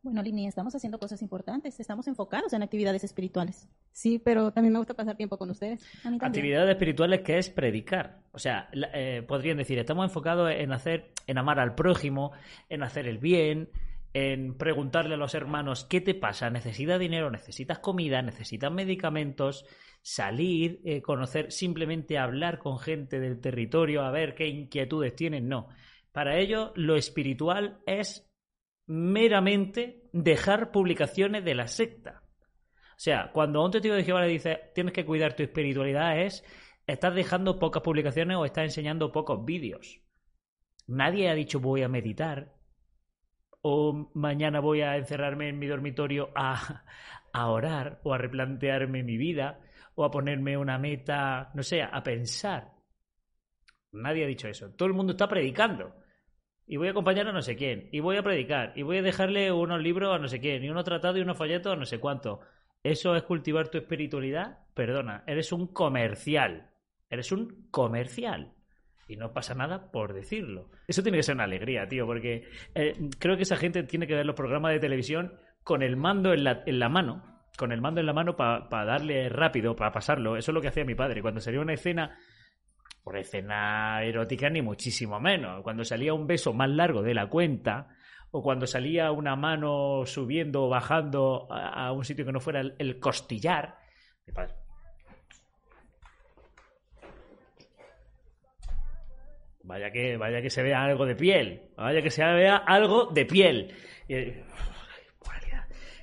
Bueno, 0.05 0.21
Lini, 0.21 0.45
estamos 0.45 0.75
haciendo 0.75 0.99
cosas 0.99 1.23
importantes, 1.23 1.79
estamos 1.79 2.07
enfocados 2.07 2.53
en 2.53 2.61
actividades 2.61 3.03
espirituales. 3.03 3.67
Sí, 3.91 4.19
pero 4.19 4.51
también 4.51 4.71
me 4.71 4.77
gusta 4.77 4.93
pasar 4.93 5.17
tiempo 5.17 5.35
con 5.35 5.49
ustedes. 5.49 5.83
Actividades 6.21 6.69
espirituales 6.69 7.21
que 7.21 7.39
es 7.39 7.49
predicar. 7.49 8.19
O 8.31 8.37
sea, 8.37 8.69
eh, 8.93 9.23
podrían 9.27 9.57
decir, 9.57 9.79
estamos 9.79 10.05
enfocados 10.05 10.51
en 10.51 10.71
hacer, 10.73 11.11
en 11.25 11.39
amar 11.39 11.59
al 11.59 11.73
prójimo, 11.73 12.33
en 12.69 12.83
hacer 12.83 13.07
el 13.07 13.17
bien, 13.17 13.67
en 14.13 14.55
preguntarle 14.55 15.15
a 15.15 15.17
los 15.17 15.33
hermanos, 15.33 15.85
¿qué 15.85 16.01
te 16.01 16.13
pasa? 16.13 16.51
¿Necesitas 16.51 16.99
dinero? 16.99 17.31
¿Necesitas 17.31 17.79
comida? 17.79 18.21
¿Necesitas 18.21 18.71
medicamentos? 18.71 19.65
Salir, 20.03 20.81
eh, 20.85 21.01
conocer, 21.01 21.51
simplemente 21.51 22.19
hablar 22.19 22.59
con 22.59 22.77
gente 22.77 23.19
del 23.19 23.41
territorio, 23.41 24.03
a 24.03 24.11
ver 24.11 24.35
qué 24.35 24.45
inquietudes 24.45 25.15
tienen. 25.15 25.49
No. 25.49 25.67
Para 26.11 26.37
ellos, 26.37 26.73
lo 26.75 26.95
espiritual 26.95 27.79
es 27.87 28.29
meramente 28.87 30.09
dejar 30.13 30.71
publicaciones 30.71 31.43
de 31.43 31.55
la 31.55 31.67
secta. 31.67 32.23
O 32.91 32.99
sea, 32.99 33.31
cuando 33.33 33.59
a 33.59 33.65
un 33.65 33.71
testigo 33.71 33.95
de 33.95 34.03
Jehová 34.03 34.21
le 34.21 34.27
dice 34.27 34.71
tienes 34.73 34.93
que 34.93 35.05
cuidar 35.05 35.35
tu 35.35 35.43
espiritualidad 35.43 36.19
es 36.21 36.43
estás 36.87 37.13
dejando 37.15 37.59
pocas 37.59 37.83
publicaciones 37.83 38.37
o 38.37 38.45
estás 38.45 38.65
enseñando 38.65 39.11
pocos 39.11 39.43
vídeos. 39.43 40.01
Nadie 40.87 41.29
ha 41.29 41.33
dicho 41.33 41.59
voy 41.59 41.81
a 41.81 41.89
meditar 41.89 42.53
o 43.61 44.11
mañana 44.13 44.59
voy 44.59 44.81
a 44.81 44.95
encerrarme 44.95 45.49
en 45.49 45.57
mi 45.57 45.67
dormitorio 45.67 46.29
a, 46.35 46.83
a 47.33 47.49
orar 47.49 47.99
o 48.03 48.13
a 48.13 48.17
replantearme 48.17 49.03
mi 49.03 49.17
vida 49.17 49.59
o 49.95 50.05
a 50.05 50.11
ponerme 50.11 50.57
una 50.57 50.77
meta, 50.77 51.51
no 51.53 51.63
sé, 51.63 51.81
a 51.81 52.03
pensar. 52.03 52.73
Nadie 53.91 54.25
ha 54.25 54.27
dicho 54.27 54.47
eso. 54.47 54.71
Todo 54.75 54.87
el 54.87 54.93
mundo 54.93 55.13
está 55.13 55.27
predicando 55.27 55.95
y 56.67 56.77
voy 56.77 56.87
a 56.87 56.91
acompañar 56.91 57.27
a 57.27 57.31
no 57.31 57.41
sé 57.41 57.55
quién, 57.55 57.89
y 57.91 57.99
voy 57.99 58.17
a 58.17 58.23
predicar, 58.23 58.73
y 58.75 58.81
voy 58.81 58.97
a 58.97 59.01
dejarle 59.01 59.51
unos 59.51 59.81
libros 59.81 60.15
a 60.15 60.19
no 60.19 60.27
sé 60.27 60.39
quién, 60.39 60.63
y 60.63 60.69
unos 60.69 60.85
tratados 60.85 61.17
y 61.17 61.21
unos 61.21 61.37
folletos 61.37 61.73
a 61.73 61.75
no 61.75 61.85
sé 61.85 61.99
cuánto. 61.99 62.41
¿Eso 62.83 63.15
es 63.15 63.23
cultivar 63.23 63.69
tu 63.69 63.79
espiritualidad? 63.79 64.59
Perdona, 64.75 65.23
eres 65.25 65.51
un 65.51 65.67
comercial. 65.67 66.69
Eres 67.09 67.31
un 67.31 67.67
comercial. 67.71 68.53
Y 69.07 69.15
no 69.15 69.33
pasa 69.33 69.55
nada 69.55 69.91
por 69.91 70.13
decirlo. 70.13 70.69
Eso 70.87 71.01
tiene 71.01 71.17
que 71.17 71.23
ser 71.23 71.35
una 71.35 71.45
alegría, 71.45 71.87
tío, 71.87 72.05
porque 72.05 72.47
eh, 72.75 72.95
creo 73.17 73.37
que 73.37 73.43
esa 73.43 73.55
gente 73.55 73.83
tiene 73.83 74.05
que 74.05 74.15
ver 74.15 74.25
los 74.25 74.35
programas 74.35 74.71
de 74.71 74.79
televisión 74.79 75.33
con 75.63 75.81
el 75.81 75.95
mando 75.95 76.33
en 76.33 76.43
la, 76.43 76.63
en 76.65 76.79
la 76.79 76.89
mano, 76.89 77.23
con 77.57 77.71
el 77.71 77.81
mando 77.81 78.01
en 78.01 78.05
la 78.05 78.13
mano 78.13 78.35
para 78.35 78.85
darle 78.85 79.29
rápido, 79.29 79.75
para 79.75 79.91
pasarlo. 79.91 80.37
Eso 80.37 80.51
es 80.51 80.53
lo 80.53 80.61
que 80.61 80.67
hacía 80.67 80.85
mi 80.85 80.95
padre. 80.95 81.21
Cuando 81.21 81.41
salía 81.41 81.61
una 81.61 81.73
escena 81.73 82.17
por 83.05 83.19
escena 83.19 84.01
erótica 84.01 84.49
ni 84.49 84.63
muchísimo 84.63 85.19
menos. 85.19 85.61
Cuando 85.61 85.85
salía 85.85 86.15
un 86.15 86.25
beso 86.25 86.53
más 86.53 86.71
largo 86.71 87.03
de 87.03 87.13
la 87.13 87.29
cuenta, 87.29 87.89
o 88.31 88.41
cuando 88.41 88.65
salía 88.65 89.11
una 89.11 89.35
mano 89.35 90.07
subiendo 90.07 90.63
o 90.63 90.69
bajando 90.69 91.47
a, 91.51 91.91
un 91.91 92.03
sitio 92.03 92.25
que 92.25 92.31
no 92.31 92.39
fuera 92.39 92.61
el, 92.61 92.99
costillar. 92.99 93.75
Vaya 99.61 99.91
que, 99.91 100.17
vaya 100.17 100.41
que 100.41 100.49
se 100.49 100.63
vea 100.63 100.83
algo 100.83 101.05
de 101.05 101.15
piel. 101.15 101.61
Vaya 101.77 102.01
que 102.01 102.09
se 102.09 102.25
vea 102.25 102.55
algo 102.57 103.11
de 103.13 103.25
piel. 103.25 103.75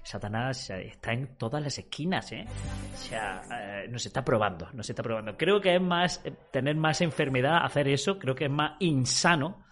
Satanás 0.03 0.71
está 0.71 1.13
en 1.13 1.37
todas 1.37 1.63
las 1.63 1.79
esquinas, 1.79 2.33
¿eh? 2.33 2.45
O 2.93 2.97
sea, 2.97 3.43
eh, 3.51 3.89
nos 3.89 4.05
está 4.05 4.25
probando, 4.25 4.69
nos 4.73 4.89
está 4.89 5.03
probando. 5.03 5.37
Creo 5.37 5.61
que 5.61 5.75
es 5.75 5.81
más, 5.81 6.21
eh, 6.25 6.33
tener 6.51 6.77
más 6.77 7.01
enfermedad, 7.01 7.65
hacer 7.65 7.89
eso, 7.89 8.19
creo 8.19 8.35
que 8.35 8.47
es 8.47 8.51
más 8.51 8.77
insano 8.81 9.65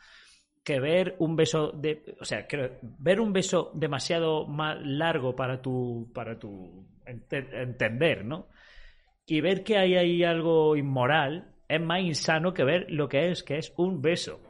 que 0.62 0.78
ver 0.78 1.16
un 1.18 1.36
beso 1.36 1.72
de, 1.72 2.16
o 2.20 2.24
sea, 2.24 2.46
creo, 2.46 2.78
ver 2.82 3.20
un 3.20 3.32
beso 3.32 3.72
demasiado 3.74 4.46
más 4.46 4.76
largo 4.80 5.34
para 5.34 5.60
tu, 5.60 6.10
para 6.14 6.38
tu 6.38 6.86
entender, 7.04 8.24
¿no? 8.24 8.48
Y 9.26 9.40
ver 9.40 9.64
que 9.64 9.78
hay 9.78 9.96
ahí 9.96 10.22
algo 10.22 10.76
inmoral 10.76 11.54
es 11.70 11.80
más 11.80 12.00
insano 12.00 12.52
que 12.52 12.64
ver 12.64 12.86
lo 12.88 13.08
que 13.08 13.30
es, 13.30 13.44
que 13.44 13.56
es 13.58 13.72
un 13.76 14.02
beso. 14.02 14.40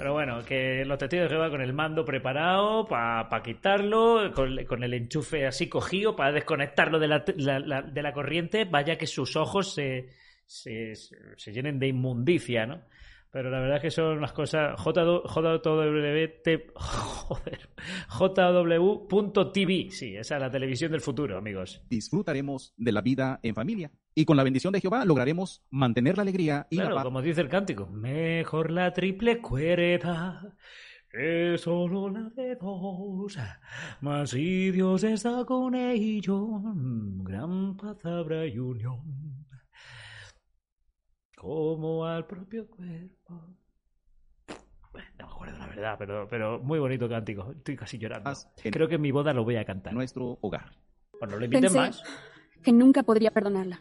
Pero 0.00 0.14
bueno, 0.14 0.42
que 0.46 0.82
los 0.86 0.96
testigos 0.96 1.24
de 1.24 1.34
Jehová 1.34 1.50
con 1.50 1.60
el 1.60 1.74
mando 1.74 2.06
preparado 2.06 2.88
para 2.88 3.42
quitarlo, 3.42 4.32
con, 4.32 4.82
el 4.82 4.94
enchufe 4.94 5.46
así 5.46 5.68
cogido 5.68 6.16
para 6.16 6.32
desconectarlo 6.32 6.98
de 6.98 7.06
la, 7.06 7.18
de 7.18 8.02
la 8.02 8.12
corriente, 8.14 8.64
vaya 8.64 8.96
que 8.96 9.06
sus 9.06 9.36
ojos 9.36 9.74
se, 9.74 10.08
se, 10.46 11.52
llenen 11.52 11.78
de 11.78 11.88
inmundicia, 11.88 12.64
¿no? 12.64 12.80
Pero 13.30 13.50
la 13.50 13.60
verdad 13.60 13.76
es 13.76 13.82
que 13.82 13.90
son 13.90 14.22
las 14.22 14.32
cosas. 14.32 14.74
JW.tv. 18.18 19.90
Sí, 19.90 20.16
esa 20.16 20.36
es 20.36 20.40
la 20.40 20.50
televisión 20.50 20.92
del 20.92 21.02
futuro, 21.02 21.36
amigos. 21.36 21.84
Disfrutaremos 21.90 22.72
de 22.78 22.92
la 22.92 23.02
vida 23.02 23.38
en 23.42 23.54
familia. 23.54 23.92
Y 24.20 24.26
con 24.26 24.36
la 24.36 24.44
bendición 24.44 24.74
de 24.74 24.82
Jehová 24.82 25.06
lograremos 25.06 25.64
mantener 25.70 26.18
la 26.18 26.22
alegría 26.24 26.66
y 26.68 26.76
claro, 26.76 26.90
la 26.90 26.96
paz. 26.96 27.04
como 27.04 27.22
dice 27.22 27.40
el 27.40 27.48
cántico. 27.48 27.86
Mejor 27.86 28.70
la 28.70 28.92
triple 28.92 29.40
cuerda 29.40 30.54
que 31.10 31.56
solo 31.56 32.10
la 32.10 32.28
de 32.36 32.54
dos. 32.56 33.38
Mas 34.02 34.28
si 34.28 34.72
Dios 34.72 35.04
está 35.04 35.46
con 35.46 35.74
ellos, 35.74 36.50
gran 37.24 37.78
paz 37.78 38.04
habrá 38.04 38.44
y 38.44 38.58
unión 38.58 39.46
como 41.34 42.04
al 42.04 42.26
propio 42.26 42.68
cuerpo. 42.68 43.56
no 45.18 45.26
me 45.26 45.32
acuerdo 45.32 45.56
la 45.56 45.66
verdad, 45.66 45.96
pero, 45.98 46.28
pero 46.28 46.58
muy 46.58 46.78
bonito 46.78 47.08
cántico. 47.08 47.52
Estoy 47.52 47.74
casi 47.74 47.96
llorando. 47.96 48.30
Creo 48.70 48.86
que 48.86 48.96
en 48.96 49.00
mi 49.00 49.12
boda 49.12 49.32
lo 49.32 49.44
voy 49.44 49.56
a 49.56 49.64
cantar. 49.64 49.94
Nuestro 49.94 50.36
hogar. 50.42 50.76
Bueno, 51.18 51.38
le 51.38 51.46
inviten 51.46 51.72
más. 51.72 52.02
Que 52.62 52.70
nunca 52.70 53.02
podría 53.02 53.30
perdonarla. 53.30 53.80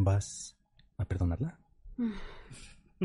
¿Vas 0.00 0.56
a 0.96 1.04
perdonarla? 1.04 1.58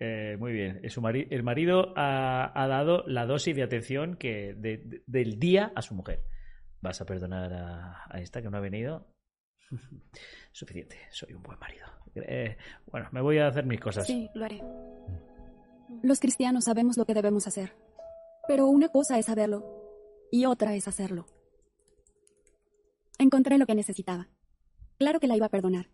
eh, 0.00 0.36
muy 0.36 0.52
bien. 0.52 0.90
Su 0.90 1.00
mari 1.00 1.28
el 1.30 1.44
marido 1.44 1.94
ha, 1.96 2.50
ha, 2.60 2.66
dado 2.66 3.04
la 3.06 3.24
dosis 3.24 3.54
de 3.54 3.62
atención 3.62 4.16
que 4.16 4.52
de, 4.54 4.78
de, 4.78 5.02
del 5.06 5.38
día 5.38 5.70
a 5.76 5.82
su 5.82 5.94
mujer. 5.94 6.24
¿Vas 6.80 7.00
a 7.00 7.04
perdonar 7.06 7.52
a, 7.52 8.02
a 8.10 8.20
esta 8.20 8.42
que 8.42 8.50
no 8.50 8.56
ha 8.56 8.60
venido? 8.60 9.06
Suficiente, 10.52 10.96
soy 11.10 11.34
un 11.34 11.42
buen 11.44 11.60
marido. 11.60 11.86
Eh, 12.16 12.56
bueno, 12.90 13.08
me 13.12 13.20
voy 13.20 13.38
a 13.38 13.46
hacer 13.46 13.66
mis 13.66 13.78
cosas. 13.78 14.08
Sí, 14.08 14.28
lo 14.34 14.44
haré. 14.44 14.60
Los 16.02 16.18
cristianos 16.18 16.64
sabemos 16.64 16.98
lo 16.98 17.04
que 17.04 17.14
debemos 17.14 17.46
hacer. 17.46 17.76
Pero 18.48 18.66
una 18.66 18.88
cosa 18.88 19.20
es 19.20 19.26
saberlo 19.26 19.62
y 20.32 20.46
otra 20.46 20.74
es 20.74 20.88
hacerlo. 20.88 21.26
Encontré 23.18 23.56
lo 23.56 23.66
que 23.66 23.76
necesitaba. 23.76 24.28
Claro 25.00 25.18
que 25.18 25.26
la 25.26 25.34
iba 25.34 25.46
a 25.46 25.50
perdonar, 25.50 25.86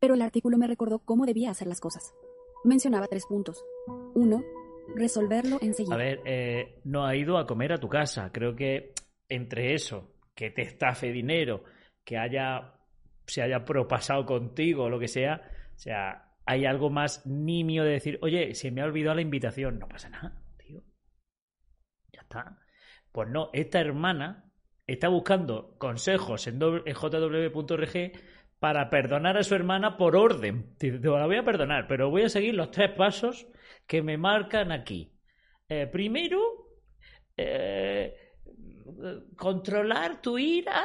pero 0.00 0.14
el 0.14 0.22
artículo 0.22 0.56
me 0.56 0.66
recordó 0.66 0.98
cómo 1.00 1.26
debía 1.26 1.50
hacer 1.50 1.68
las 1.68 1.80
cosas. 1.80 2.14
Mencionaba 2.64 3.08
tres 3.08 3.26
puntos. 3.26 3.62
Uno, 4.14 4.42
resolverlo 4.96 5.58
enseguida. 5.60 5.94
A 5.94 5.98
ver, 5.98 6.22
eh, 6.24 6.80
no 6.84 7.04
ha 7.04 7.14
ido 7.14 7.36
a 7.36 7.46
comer 7.46 7.74
a 7.74 7.78
tu 7.78 7.90
casa. 7.90 8.32
Creo 8.32 8.56
que 8.56 8.94
entre 9.28 9.74
eso, 9.74 10.14
que 10.34 10.50
te 10.50 10.62
estafe 10.62 11.12
dinero, 11.12 11.62
que 12.04 12.16
haya 12.16 12.72
se 13.26 13.42
haya 13.42 13.66
propasado 13.66 14.24
contigo 14.24 14.84
o 14.84 14.88
lo 14.88 14.98
que 14.98 15.08
sea, 15.08 15.42
o 15.74 15.78
sea, 15.78 16.32
hay 16.46 16.64
algo 16.64 16.88
más 16.88 17.26
nimio 17.26 17.84
de 17.84 17.90
decir, 17.90 18.18
oye, 18.22 18.54
se 18.54 18.70
me 18.70 18.80
ha 18.80 18.86
olvidado 18.86 19.16
la 19.16 19.22
invitación. 19.22 19.78
No 19.78 19.88
pasa 19.88 20.08
nada, 20.08 20.40
tío. 20.56 20.82
Ya 22.14 22.22
está. 22.22 22.58
Pues 23.12 23.28
no, 23.28 23.50
esta 23.52 23.78
hermana 23.78 24.50
está 24.86 25.08
buscando 25.08 25.76
consejos 25.76 26.46
en, 26.46 26.60
jw.org 26.60 28.12
para 28.58 28.90
perdonar 28.90 29.36
a 29.36 29.44
su 29.44 29.54
hermana 29.54 29.96
por 29.96 30.16
orden. 30.16 30.76
Te 30.78 30.90
la 30.90 31.26
voy 31.26 31.36
a 31.36 31.44
perdonar, 31.44 31.86
pero 31.86 32.10
voy 32.10 32.22
a 32.22 32.28
seguir 32.28 32.54
los 32.54 32.70
tres 32.70 32.90
pasos 32.90 33.46
que 33.86 34.02
me 34.02 34.16
marcan 34.16 34.72
aquí. 34.72 35.12
Eh, 35.68 35.86
primero, 35.86 36.40
eh, 37.36 38.14
controlar 39.36 40.20
tu 40.20 40.38
ira 40.38 40.84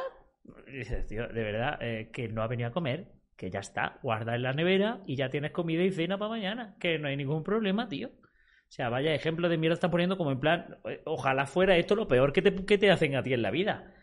dices, 0.71 1.05
tío, 1.07 1.27
de 1.27 1.43
verdad, 1.43 1.77
eh, 1.81 2.09
que 2.11 2.27
no 2.27 2.41
ha 2.41 2.47
venido 2.47 2.69
a 2.69 2.73
comer, 2.73 3.11
que 3.35 3.49
ya 3.49 3.59
está, 3.59 3.99
guarda 4.01 4.35
en 4.35 4.43
la 4.43 4.53
nevera 4.53 5.01
y 5.05 5.15
ya 5.15 5.29
tienes 5.29 5.51
comida 5.51 5.83
y 5.83 5.91
cena 5.91 6.17
para 6.17 6.29
mañana, 6.29 6.75
que 6.79 6.99
no 6.99 7.07
hay 7.07 7.17
ningún 7.17 7.43
problema, 7.43 7.87
tío. 7.87 8.09
O 8.09 8.71
sea, 8.71 8.89
vaya 8.89 9.13
ejemplo 9.13 9.49
de 9.49 9.57
mierda 9.57 9.73
está 9.73 9.89
poniendo 9.89 10.17
como 10.17 10.31
en 10.31 10.39
plan, 10.39 10.77
ojalá 11.05 11.45
fuera 11.47 11.77
esto 11.77 11.95
lo 11.95 12.07
peor 12.07 12.33
que 12.33 12.41
te, 12.41 12.65
que 12.65 12.77
te 12.77 12.91
hacen 12.91 13.15
a 13.15 13.23
ti 13.23 13.33
en 13.33 13.41
la 13.41 13.51
vida. 13.51 13.93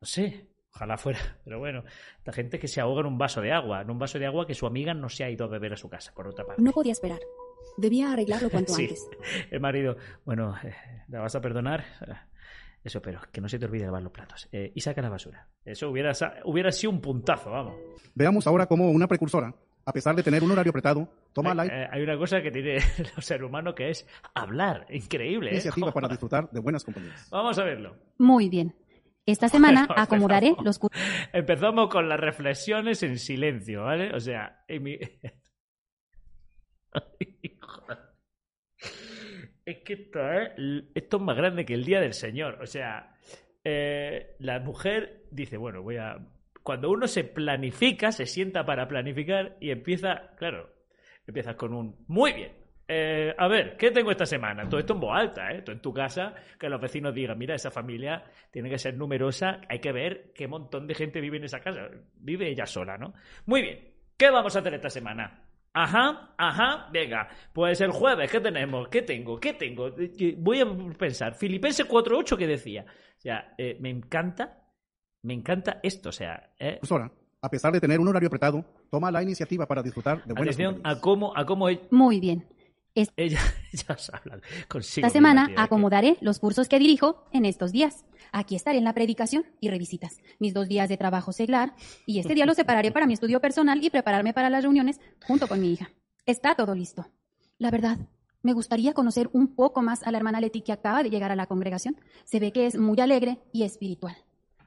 No 0.00 0.06
sé, 0.06 0.48
ojalá 0.74 0.96
fuera. 0.96 1.18
Pero 1.44 1.58
bueno, 1.58 1.84
la 2.24 2.32
gente 2.32 2.58
que 2.58 2.68
se 2.68 2.80
ahoga 2.80 3.00
en 3.00 3.06
un 3.06 3.18
vaso 3.18 3.40
de 3.40 3.52
agua, 3.52 3.82
en 3.82 3.90
un 3.90 3.98
vaso 3.98 4.18
de 4.18 4.26
agua 4.26 4.46
que 4.46 4.54
su 4.54 4.66
amiga 4.66 4.94
no 4.94 5.08
se 5.08 5.24
ha 5.24 5.30
ido 5.30 5.44
a 5.44 5.48
beber 5.48 5.72
a 5.72 5.76
su 5.76 5.88
casa, 5.88 6.12
por 6.14 6.28
otra 6.28 6.44
parte. 6.44 6.62
No 6.62 6.72
podía 6.72 6.92
esperar. 6.92 7.20
Debía 7.76 8.12
arreglarlo 8.12 8.50
cuanto 8.50 8.72
sí. 8.74 8.84
antes. 8.84 9.08
El 9.50 9.60
marido, 9.60 9.96
bueno, 10.24 10.54
eh, 10.62 10.74
¿la 11.08 11.20
vas 11.20 11.34
a 11.34 11.40
perdonar? 11.40 11.84
Eso, 12.82 13.00
pero 13.00 13.20
que 13.32 13.40
no 13.40 13.48
se 13.48 13.58
te 13.58 13.64
olvide 13.64 13.86
lavar 13.86 14.02
los 14.02 14.12
platos. 14.12 14.46
Eh, 14.52 14.72
y 14.74 14.80
saca 14.80 15.00
la 15.00 15.08
basura. 15.08 15.48
Eso 15.64 15.88
hubiera, 15.88 16.12
hubiera 16.44 16.70
sido 16.70 16.92
un 16.92 17.00
puntazo, 17.00 17.50
vamos. 17.50 17.76
Veamos 18.14 18.46
ahora 18.46 18.66
cómo 18.66 18.90
una 18.90 19.08
precursora, 19.08 19.54
a 19.86 19.92
pesar 19.92 20.14
de 20.14 20.22
tener 20.22 20.42
un 20.42 20.50
horario 20.50 20.70
apretado, 20.70 21.08
toma 21.32 21.50
hay, 21.50 21.56
la 21.56 21.66
eh, 21.66 21.88
hay 21.90 22.02
una 22.02 22.18
cosa 22.18 22.42
que 22.42 22.50
tiene 22.50 22.76
el 23.16 23.22
ser 23.22 23.42
humano 23.42 23.74
que 23.74 23.88
es 23.88 24.06
hablar. 24.34 24.86
Increíble. 24.90 25.50
iniciativa 25.52 25.88
¿eh? 25.88 25.92
para 25.92 26.08
disfrutar 26.08 26.50
de 26.50 26.60
buenas 26.60 26.84
compañías. 26.84 27.28
Vamos 27.30 27.58
a 27.58 27.64
verlo. 27.64 27.96
Muy 28.18 28.50
bien. 28.50 28.74
Esta 29.26 29.48
semana 29.54 29.86
acomodaré 29.96 30.54
los 30.62 30.80
Empezamos 31.32 31.88
con 31.88 32.08
las 32.08 32.20
reflexiones 32.20 33.02
en 33.02 33.18
silencio, 33.18 33.84
¿vale? 33.84 34.14
O 34.14 34.20
sea, 34.20 34.64
en 34.68 34.82
mi... 34.82 34.94
es 39.64 39.78
que 39.84 39.92
esto 39.94 40.20
es, 40.32 40.50
esto 40.94 41.16
es 41.16 41.22
más 41.22 41.36
grande 41.36 41.64
que 41.64 41.74
el 41.74 41.84
día 41.84 42.00
del 42.00 42.14
Señor. 42.14 42.58
O 42.62 42.66
sea, 42.66 43.16
eh, 43.64 44.36
la 44.38 44.60
mujer 44.60 45.24
dice, 45.30 45.56
bueno, 45.56 45.82
voy 45.82 45.96
a... 45.96 46.18
Cuando 46.62 46.90
uno 46.90 47.06
se 47.06 47.24
planifica, 47.24 48.12
se 48.12 48.26
sienta 48.26 48.64
para 48.64 48.88
planificar 48.88 49.56
y 49.60 49.70
empieza, 49.70 50.30
claro, 50.36 50.70
empiezas 51.26 51.56
con 51.56 51.74
un, 51.74 51.96
muy 52.06 52.32
bien. 52.32 52.63
Eh, 52.86 53.34
a 53.36 53.48
ver, 53.48 53.76
¿qué 53.76 53.90
tengo 53.90 54.10
esta 54.10 54.26
semana? 54.26 54.68
Todo 54.68 54.78
esto 54.78 54.92
en 54.92 55.00
voz 55.00 55.16
alta, 55.16 55.50
¿eh? 55.50 55.62
Todo 55.62 55.74
en 55.74 55.80
tu 55.80 55.92
casa, 55.92 56.34
que 56.58 56.68
los 56.68 56.80
vecinos 56.80 57.14
digan, 57.14 57.38
mira, 57.38 57.54
esa 57.54 57.70
familia 57.70 58.24
tiene 58.50 58.68
que 58.68 58.78
ser 58.78 58.94
numerosa, 58.94 59.60
hay 59.68 59.78
que 59.78 59.92
ver 59.92 60.32
qué 60.34 60.46
montón 60.46 60.86
de 60.86 60.94
gente 60.94 61.20
vive 61.20 61.38
en 61.38 61.44
esa 61.44 61.60
casa. 61.60 61.88
Vive 62.16 62.48
ella 62.48 62.66
sola, 62.66 62.98
¿no? 62.98 63.14
Muy 63.46 63.62
bien, 63.62 63.94
¿qué 64.16 64.30
vamos 64.30 64.54
a 64.54 64.58
hacer 64.58 64.74
esta 64.74 64.90
semana? 64.90 65.44
Ajá, 65.72 66.34
ajá, 66.38 66.88
venga. 66.92 67.28
Pues 67.52 67.80
el 67.80 67.90
jueves, 67.90 68.30
¿qué 68.30 68.40
tenemos? 68.40 68.88
¿Qué 68.88 69.02
tengo? 69.02 69.40
¿Qué 69.40 69.54
tengo? 69.54 69.90
Voy 70.38 70.60
a 70.60 70.66
pensar. 70.96 71.34
Filipenses 71.34 71.88
4.8 71.88 72.36
que 72.36 72.46
decía. 72.46 72.86
O 72.88 73.20
sea, 73.20 73.54
eh, 73.58 73.76
me 73.80 73.90
encanta, 73.90 74.62
me 75.22 75.34
encanta 75.34 75.80
esto. 75.82 76.10
O 76.10 76.12
sea, 76.12 76.52
eh. 76.60 76.78
A 77.40 77.50
pesar 77.50 77.72
de 77.72 77.80
tener 77.80 77.98
un 77.98 78.06
horario 78.06 78.28
apretado, 78.28 78.64
toma 78.88 79.10
la 79.10 79.22
iniciativa 79.22 79.66
para 79.66 79.82
disfrutar 79.82 80.24
de 80.24 80.32
buenas 80.32 80.54
Atención 80.54 80.80
a 80.84 81.00
cómo, 81.00 81.36
a 81.36 81.44
cómo. 81.44 81.66
Muy 81.90 82.20
bien. 82.20 82.46
Es... 82.94 83.10
Ella 83.16 83.40
ya 83.72 83.96
habla 84.12 84.40
consigo. 84.68 85.06
Esta 85.06 85.16
semana 85.16 85.46
tía, 85.46 85.62
acomodaré 85.62 86.16
que... 86.16 86.24
los 86.24 86.38
cursos 86.38 86.68
que 86.68 86.78
dirijo 86.78 87.24
en 87.32 87.44
estos 87.44 87.72
días. 87.72 88.04
Aquí 88.32 88.56
estaré 88.56 88.78
en 88.78 88.84
la 88.84 88.94
predicación 88.94 89.44
y 89.60 89.68
revisitas. 89.68 90.18
Mis 90.38 90.54
dos 90.54 90.68
días 90.68 90.88
de 90.88 90.96
trabajo 90.96 91.32
seglar 91.32 91.74
y 92.06 92.18
este 92.18 92.34
día 92.34 92.46
lo 92.46 92.54
separaré 92.54 92.92
para 92.92 93.06
mi 93.06 93.14
estudio 93.14 93.40
personal 93.40 93.82
y 93.82 93.90
prepararme 93.90 94.32
para 94.32 94.50
las 94.50 94.62
reuniones 94.62 95.00
junto 95.26 95.46
con 95.46 95.60
mi 95.60 95.72
hija. 95.72 95.90
Está 96.26 96.54
todo 96.54 96.74
listo. 96.74 97.06
La 97.58 97.70
verdad, 97.70 97.98
me 98.42 98.52
gustaría 98.52 98.92
conocer 98.92 99.30
un 99.32 99.54
poco 99.54 99.82
más 99.82 100.02
a 100.02 100.10
la 100.10 100.18
hermana 100.18 100.40
Leti 100.40 100.60
que 100.60 100.72
acaba 100.72 101.02
de 101.02 101.10
llegar 101.10 101.32
a 101.32 101.36
la 101.36 101.46
congregación. 101.46 101.96
Se 102.24 102.40
ve 102.40 102.52
que 102.52 102.66
es 102.66 102.76
muy 102.76 103.00
alegre 103.00 103.38
y 103.52 103.62
espiritual. 103.62 104.16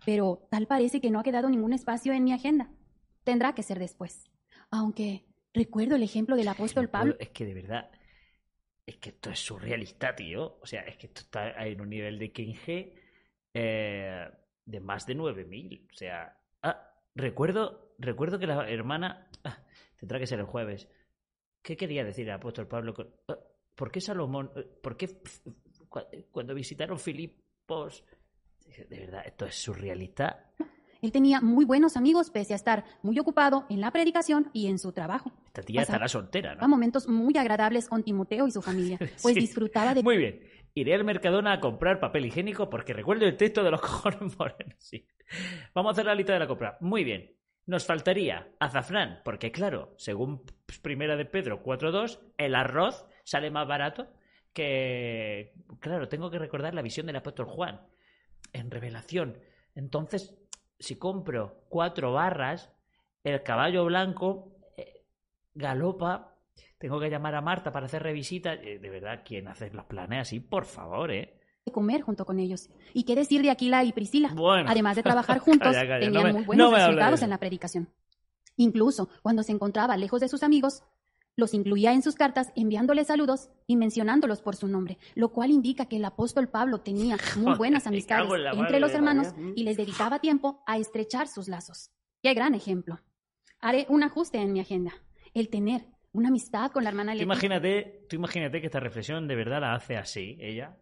Pero 0.06 0.48
tal 0.50 0.68
parece 0.68 1.02
que 1.02 1.12
no 1.12 1.20
ha 1.20 1.24
quedado 1.24 1.50
ningún 1.50 1.74
espacio 1.74 2.14
en 2.14 2.24
mi 2.24 2.34
agenda. 2.34 2.70
Tendrá 3.24 3.54
que 3.54 3.64
ser 3.64 3.78
después. 3.78 4.30
Aunque 4.72 5.26
recuerdo 5.54 5.96
el 5.96 6.04
ejemplo 6.04 6.36
del 6.36 6.48
apóstol 6.48 6.90
Pablo. 6.90 7.16
Es 7.20 7.30
que 7.30 7.46
de 7.46 7.54
verdad, 7.54 7.90
es 8.88 8.98
que 8.98 9.10
esto 9.10 9.30
es 9.30 9.40
surrealista, 9.40 10.16
tío. 10.16 10.60
O 10.62 10.66
sea, 10.66 10.82
es 10.84 10.98
que 10.98 11.08
esto 11.08 11.22
está 11.22 11.50
en 11.68 11.82
un 11.82 11.90
nivel 11.90 12.18
de 12.18 12.32
King 12.32 12.56
eh, 13.54 14.30
de 14.66 14.80
más 14.80 15.06
de 15.06 15.14
9000. 15.14 15.88
O 15.92 15.94
sea, 15.94 16.40
ah, 16.64 16.94
recuerdo, 17.14 17.94
recuerdo 18.00 18.40
que 18.40 18.48
la 18.48 18.68
hermana. 18.70 19.30
Ah, 19.44 19.62
tendrá 19.98 20.20
que 20.20 20.28
ser 20.28 20.40
el 20.40 20.46
jueves. 20.46 20.90
¿Qué 21.62 21.76
quería 21.76 22.06
decir 22.06 22.28
el 22.28 22.34
apóstol 22.34 22.68
Pablo? 22.68 22.94
Ah, 23.28 23.38
¿Por 23.76 23.92
qué 23.92 24.00
Salomón? 24.00 24.52
¿Por 24.82 24.96
qué 24.96 25.22
cuando 26.32 26.56
visitaron 26.56 26.98
Filipos? 26.98 28.06
De 28.90 29.00
verdad, 29.00 29.24
esto 29.26 29.46
es 29.46 29.56
surrealista. 29.56 30.54
Él 31.02 31.12
tenía 31.12 31.42
muy 31.42 31.66
buenos 31.66 31.98
amigos 31.98 32.30
pese 32.30 32.54
a 32.54 32.56
estar 32.56 32.84
muy 33.02 33.18
ocupado 33.20 33.66
en 33.70 33.82
la 33.82 33.92
predicación 33.92 34.50
y 34.54 34.68
en 34.68 34.80
su 34.80 34.92
trabajo. 34.92 35.32
Esta 35.48 35.62
tía 35.62 35.82
Pasaba- 35.82 35.96
estará 35.96 36.08
soltera, 36.08 36.56
¿no? 36.56 36.64
A 36.64 36.68
momentos 36.68 37.08
muy 37.08 37.36
agradables 37.38 37.88
con 37.88 38.04
Timoteo 38.04 38.48
y 38.48 38.52
su 38.52 38.62
familia, 38.62 38.98
pues 39.22 39.34
Sí. 39.36 39.40
disfrutaba 39.42 39.94
de 39.94 40.04
Muy 40.04 40.18
bien. 40.18 40.40
Iré 40.74 40.94
al 40.94 41.04
Mercadona 41.04 41.54
a 41.54 41.60
comprar 41.60 42.00
papel 42.00 42.26
higiénico 42.28 42.70
porque 42.70 42.94
recuerdo 42.94 43.26
el 43.26 43.36
texto 43.36 43.64
de 43.64 43.72
los 43.72 43.82
cojones 43.82 44.38
morenos. 44.38 44.76
Sí. 44.78 45.06
Vamos 45.74 45.90
a 45.90 45.94
hacer 45.94 46.06
la 46.06 46.14
lista 46.16 46.34
de 46.34 46.40
la 46.40 46.48
compra. 46.48 46.78
Muy 46.82 47.04
bien. 47.04 47.34
Nos 47.66 47.86
faltaría 47.86 48.48
azafrán, 48.60 49.20
porque 49.26 49.52
claro, 49.52 49.94
según 49.98 50.44
Primera 50.82 51.16
de 51.18 51.26
Pedro 51.26 51.64
4.2, 51.64 52.20
el 52.38 52.56
arroz 52.56 53.06
sale 53.26 53.52
más 53.52 53.68
barato 53.68 54.08
que... 54.54 55.54
Claro, 55.80 56.08
tengo 56.08 56.30
que 56.32 56.40
recordar 56.40 56.74
la 56.74 56.82
visión 56.82 57.06
del 57.08 57.16
apóstol 57.18 57.48
Juan 57.48 57.82
en 58.54 58.72
Revelación. 58.72 59.38
Entonces, 59.76 60.36
si 60.80 60.98
compro 60.98 61.64
cuatro 61.70 62.14
barras, 62.14 62.72
el 63.24 63.44
caballo 63.44 63.86
blanco 63.86 64.52
eh, 64.78 65.04
galopa. 65.54 66.34
Tengo 66.78 67.00
que 67.00 67.10
llamar 67.10 67.36
a 67.36 67.42
Marta 67.42 67.72
para 67.72 67.88
hacer 67.88 68.04
revisitas. 68.04 68.60
Eh, 68.62 68.80
de 68.80 68.90
verdad, 68.90 69.24
¿quién 69.26 69.48
hace 69.48 69.70
los 69.72 69.86
planes 69.86 70.22
así? 70.22 70.40
Por 70.40 70.66
favor, 70.66 71.12
¿eh? 71.12 71.34
comer 71.74 72.02
junto 72.02 72.26
con 72.26 72.40
ellos. 72.40 72.70
¿Y 72.94 73.04
qué 73.04 73.14
decir 73.14 73.42
de 73.42 73.52
Aquila 73.52 73.84
y 73.84 73.92
Priscila? 73.92 74.30
Bueno. 74.34 74.70
Además 74.70 74.96
de 74.96 75.04
trabajar 75.04 75.40
juntos, 75.40 75.74
Calla, 75.74 75.82
calla, 75.88 76.00
tenían 76.00 76.14
no 76.14 76.28
me- 76.28 76.34
muy 76.34 76.44
buenos 76.46 76.72
no 76.72 76.78
de 76.78 76.82
resultados 76.82 77.22
en 77.24 77.30
la 77.30 77.38
predicación. 77.40 77.90
Incluso 78.56 79.10
cuando 79.22 79.44
se 79.44 79.52
encontraba 79.52 79.98
lejos 79.98 80.22
de 80.22 80.30
sus 80.30 80.44
amigos, 80.44 80.84
los 81.38 81.54
incluía 81.54 81.94
en 81.94 82.02
sus 82.02 82.16
cartas 82.16 82.52
enviándoles 82.56 83.08
saludos 83.08 83.50
y 83.68 83.78
mencionándolos 83.78 84.42
por 84.42 84.56
su 84.56 84.68
nombre, 84.68 84.98
lo 85.16 85.30
cual 85.30 85.52
indica 85.52 85.86
que 85.86 85.98
el 85.98 86.06
apóstol 86.06 86.50
Pablo 86.50 86.82
tenía 86.82 87.16
muy 87.38 87.56
buenas 87.56 87.88
amistades 87.88 88.30
entre 88.54 88.80
los 88.80 88.92
hermanos 88.92 89.34
María. 89.34 89.54
y 89.56 89.64
les 89.64 89.78
dedicaba 89.78 90.20
tiempo 90.20 90.64
a 90.66 90.78
estrechar 90.78 91.28
sus 91.28 91.48
lazos. 91.48 91.92
Qué 92.22 92.34
gran 92.34 92.56
ejemplo. 92.56 93.00
Haré 93.62 93.86
un 93.90 94.04
ajuste 94.04 94.40
en 94.40 94.52
mi 94.52 94.60
agenda. 94.60 94.94
El 95.34 95.50
tener 95.50 95.86
una 96.12 96.30
amistad 96.30 96.72
con 96.72 96.84
la 96.84 96.90
hermana 96.90 97.12
Tú 97.12 97.18
Leti. 97.20 97.26
imagínate, 97.26 98.06
tú 98.10 98.16
imagínate 98.16 98.60
que 98.60 98.66
esta 98.66 98.80
reflexión 98.80 99.28
de 99.28 99.36
verdad 99.36 99.62
la 99.62 99.76
hace 99.76 99.96
así, 99.96 100.38
ella, 100.40 100.78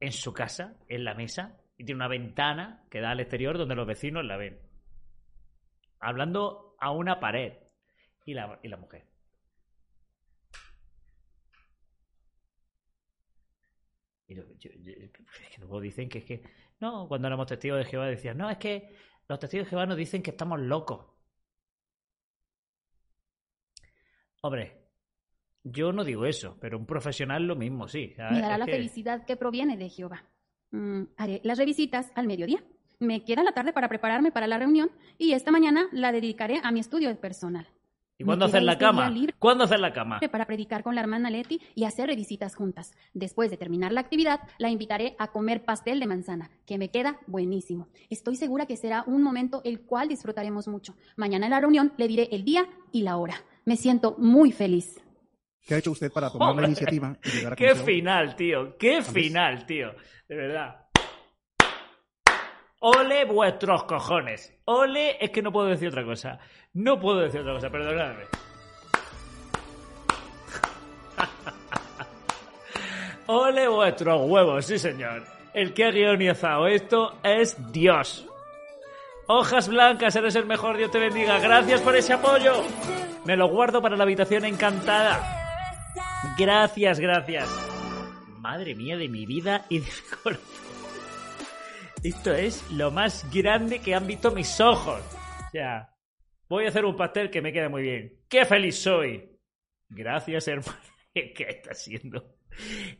en 0.00 0.10
su 0.10 0.32
casa, 0.32 0.74
en 0.88 1.04
la 1.04 1.14
mesa, 1.14 1.60
y 1.78 1.84
tiene 1.84 1.98
una 1.98 2.08
ventana 2.08 2.84
que 2.90 3.00
da 3.00 3.10
al 3.10 3.20
exterior 3.20 3.56
donde 3.56 3.76
los 3.76 3.86
vecinos 3.86 4.24
la 4.24 4.36
ven. 4.36 4.58
Hablando 6.00 6.74
a 6.80 6.90
una 6.90 7.20
pared. 7.20 7.52
Y 8.24 8.34
la, 8.34 8.58
y 8.62 8.68
la 8.68 8.76
mujer. 8.76 9.04
Y 14.32 14.58
yo- 14.58 14.70
yo- 14.70 14.70
luego 15.58 15.80
dicen 15.80 16.08
que 16.08 16.18
es 16.18 16.24
que. 16.24 16.42
No, 16.80 17.06
cuando 17.08 17.28
éramos 17.28 17.46
testigos 17.46 17.78
de 17.78 17.84
Jehová 17.84 18.06
decían, 18.06 18.36
no, 18.38 18.50
es 18.50 18.58
que 18.58 18.94
los 19.28 19.38
testigos 19.38 19.66
de 19.66 19.70
Jehová 19.70 19.86
nos 19.86 19.96
dicen 19.96 20.22
que 20.22 20.30
estamos 20.30 20.58
locos. 20.60 21.06
Hombre, 24.40 24.88
yo 25.62 25.92
no 25.92 26.02
digo 26.04 26.26
eso, 26.26 26.56
pero 26.60 26.76
un 26.78 26.86
profesional 26.86 27.44
lo 27.46 27.54
mismo, 27.54 27.86
sí. 27.88 28.14
me 28.18 28.40
dará 28.40 28.58
la 28.58 28.66
que- 28.66 28.72
felicidad 28.72 29.24
que 29.24 29.36
proviene 29.36 29.76
de 29.76 29.88
Jehová. 29.88 30.24
Mm, 30.72 31.02
haré 31.16 31.40
las 31.44 31.58
revisitas 31.58 32.10
al 32.14 32.26
mediodía. 32.26 32.64
Me 32.98 33.24
queda 33.24 33.42
la 33.42 33.52
tarde 33.52 33.72
para 33.72 33.88
prepararme 33.88 34.32
para 34.32 34.46
la 34.46 34.58
reunión 34.58 34.90
y 35.18 35.32
esta 35.32 35.50
mañana 35.50 35.88
la 35.92 36.12
dedicaré 36.12 36.60
a 36.62 36.70
mi 36.72 36.80
estudio 36.80 37.14
personal. 37.20 37.68
¿Y 38.22 38.24
me 38.24 38.28
cuándo 38.28 38.44
hacer 38.44 38.62
la 38.62 38.78
cama? 38.78 39.10
libre. 39.10 39.34
¿Cuándo 39.36 39.64
hacer 39.64 39.80
la 39.80 39.92
cama? 39.92 40.20
Para 40.30 40.46
predicar 40.46 40.84
con 40.84 40.94
la 40.94 41.00
hermana 41.00 41.28
Leti 41.28 41.60
y 41.74 41.84
hacer 41.84 42.06
revisitas 42.06 42.54
juntas. 42.54 42.92
Después 43.14 43.50
de 43.50 43.56
terminar 43.56 43.92
la 43.92 44.00
actividad, 44.00 44.40
la 44.58 44.70
invitaré 44.70 45.16
a 45.18 45.32
comer 45.32 45.64
pastel 45.64 45.98
de 45.98 46.06
manzana, 46.06 46.50
que 46.64 46.78
me 46.78 46.90
queda 46.90 47.18
buenísimo. 47.26 47.88
Estoy 48.10 48.36
segura 48.36 48.66
que 48.66 48.76
será 48.76 49.02
un 49.08 49.24
momento 49.24 49.60
el 49.64 49.80
cual 49.80 50.08
disfrutaremos 50.08 50.68
mucho. 50.68 50.94
Mañana 51.16 51.46
en 51.46 51.50
la 51.50 51.60
reunión 51.60 51.92
le 51.96 52.06
diré 52.06 52.28
el 52.30 52.44
día 52.44 52.68
y 52.92 53.02
la 53.02 53.16
hora. 53.16 53.34
Me 53.64 53.76
siento 53.76 54.14
muy 54.18 54.52
feliz. 54.52 55.00
¿Qué 55.66 55.74
ha 55.74 55.78
hecho 55.78 55.90
usted 55.90 56.12
para 56.12 56.30
tomar 56.30 56.54
la 56.54 56.66
iniciativa 56.66 57.16
y 57.24 57.30
llegar 57.30 57.54
a 57.54 57.56
¡Qué 57.56 57.74
final, 57.74 58.36
tío! 58.36 58.76
¡Qué 58.76 59.02
final, 59.02 59.66
tío! 59.66 59.92
De 60.28 60.36
verdad. 60.36 60.81
Ole 62.84 63.24
vuestros 63.26 63.84
cojones. 63.84 64.52
Ole, 64.64 65.16
es 65.24 65.30
que 65.30 65.40
no 65.40 65.52
puedo 65.52 65.68
decir 65.68 65.86
otra 65.86 66.04
cosa. 66.04 66.40
No 66.74 66.98
puedo 66.98 67.20
decir 67.20 67.40
otra 67.40 67.52
cosa, 67.52 67.70
perdonadme. 67.70 68.24
Ole 73.26 73.68
vuestros 73.68 74.28
huevos, 74.28 74.66
sí 74.66 74.80
señor. 74.80 75.22
El 75.54 75.74
que 75.74 75.84
ha 75.84 75.92
guionizado 75.92 76.66
esto 76.66 77.20
es 77.22 77.56
Dios. 77.70 78.26
Hojas 79.28 79.68
blancas, 79.68 80.16
eres 80.16 80.34
el 80.34 80.46
mejor, 80.46 80.76
Dios 80.76 80.90
te 80.90 80.98
bendiga. 80.98 81.38
Gracias 81.38 81.80
por 81.82 81.94
ese 81.94 82.14
apoyo. 82.14 82.64
Me 83.24 83.36
lo 83.36 83.46
guardo 83.46 83.80
para 83.80 83.96
la 83.96 84.02
habitación 84.02 84.44
encantada. 84.44 85.20
Gracias, 86.36 86.98
gracias. 86.98 87.48
Madre 88.40 88.74
mía 88.74 88.96
de 88.96 89.08
mi 89.08 89.24
vida 89.24 89.66
y 89.68 89.78
de 89.78 89.86
corazón. 90.20 90.71
Esto 92.02 92.34
es 92.34 92.68
lo 92.72 92.90
más 92.90 93.30
grande 93.32 93.78
que 93.78 93.94
han 93.94 94.08
visto 94.08 94.32
mis 94.32 94.60
ojos. 94.60 95.00
O 95.46 95.50
sea, 95.52 95.94
voy 96.48 96.64
a 96.64 96.68
hacer 96.68 96.84
un 96.84 96.96
pastel 96.96 97.30
que 97.30 97.40
me 97.40 97.52
quede 97.52 97.68
muy 97.68 97.82
bien. 97.82 98.18
¡Qué 98.28 98.44
feliz 98.44 98.82
soy! 98.82 99.30
Gracias, 99.88 100.48
hermano. 100.48 100.78
Es 101.14 101.34
que 101.34 101.44
está 101.44 101.74
siendo. 101.74 102.36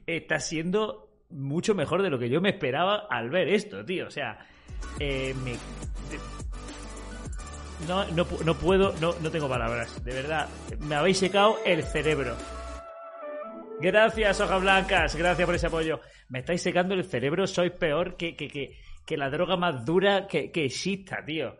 Está 0.06 0.38
siendo 0.38 1.24
mucho 1.30 1.74
mejor 1.74 2.02
de 2.02 2.10
lo 2.10 2.18
que 2.18 2.28
yo 2.28 2.42
me 2.42 2.50
esperaba 2.50 3.06
al 3.08 3.30
ver 3.30 3.48
esto, 3.48 3.82
tío. 3.86 4.06
O 4.06 4.10
sea, 4.10 4.46
eh, 5.00 5.34
me. 5.42 5.54
No, 7.88 8.04
no, 8.10 8.26
no 8.44 8.54
puedo, 8.54 8.92
no, 9.00 9.14
no 9.18 9.30
tengo 9.30 9.48
palabras. 9.48 10.04
De 10.04 10.12
verdad, 10.12 10.46
me 10.80 10.94
habéis 10.94 11.18
secado 11.18 11.56
el 11.64 11.82
cerebro. 11.84 12.36
Gracias, 13.80 14.40
hojas 14.40 14.60
blancas. 14.60 15.16
Gracias 15.16 15.46
por 15.46 15.54
ese 15.54 15.66
apoyo. 15.68 16.00
Me 16.28 16.40
estáis 16.40 16.62
secando 16.62 16.94
el 16.94 17.04
cerebro. 17.04 17.46
Sois 17.46 17.72
peor 17.72 18.16
que, 18.18 18.36
que, 18.36 18.48
que, 18.48 18.76
que 19.06 19.16
la 19.16 19.30
droga 19.30 19.56
más 19.56 19.84
dura 19.84 20.26
que, 20.26 20.50
que 20.50 20.64
exista, 20.64 21.24
tío. 21.24 21.56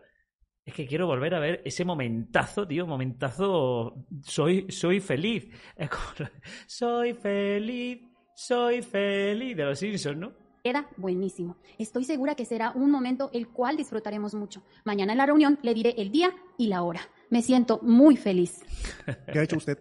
Es 0.65 0.73
que 0.73 0.87
quiero 0.87 1.07
volver 1.07 1.35
a 1.35 1.39
ver 1.39 1.61
ese 1.65 1.83
momentazo, 1.83 2.65
tío. 2.67 2.87
Momentazo. 2.87 4.05
Soy, 4.23 4.65
soy 4.71 4.99
feliz. 5.01 5.47
Es 5.75 5.89
como- 5.89 6.29
Soy 6.67 7.13
feliz. 7.13 8.01
Soy 8.35 8.81
feliz. 8.81 9.57
De 9.57 9.65
los 9.65 9.77
Simpsons, 9.79 10.17
¿no? 10.17 10.33
Queda 10.63 10.87
buenísimo. 10.95 11.57
Estoy 11.77 12.05
segura 12.05 12.35
que 12.35 12.45
será 12.45 12.71
un 12.71 12.89
momento 12.89 13.29
el 13.33 13.49
cual 13.49 13.75
disfrutaremos 13.75 14.33
mucho. 14.33 14.63
Mañana 14.85 15.11
en 15.11 15.17
la 15.17 15.25
reunión 15.25 15.59
le 15.61 15.73
diré 15.73 15.95
el 15.97 16.09
día 16.09 16.31
y 16.57 16.67
la 16.67 16.83
hora. 16.83 17.01
Me 17.29 17.41
siento 17.41 17.79
muy 17.81 18.15
feliz. 18.15 18.63
¿Qué 19.33 19.39
ha 19.39 19.43
hecho 19.43 19.57
usted? 19.57 19.79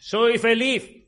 Soy 0.00 0.38
feliz. 0.38 1.04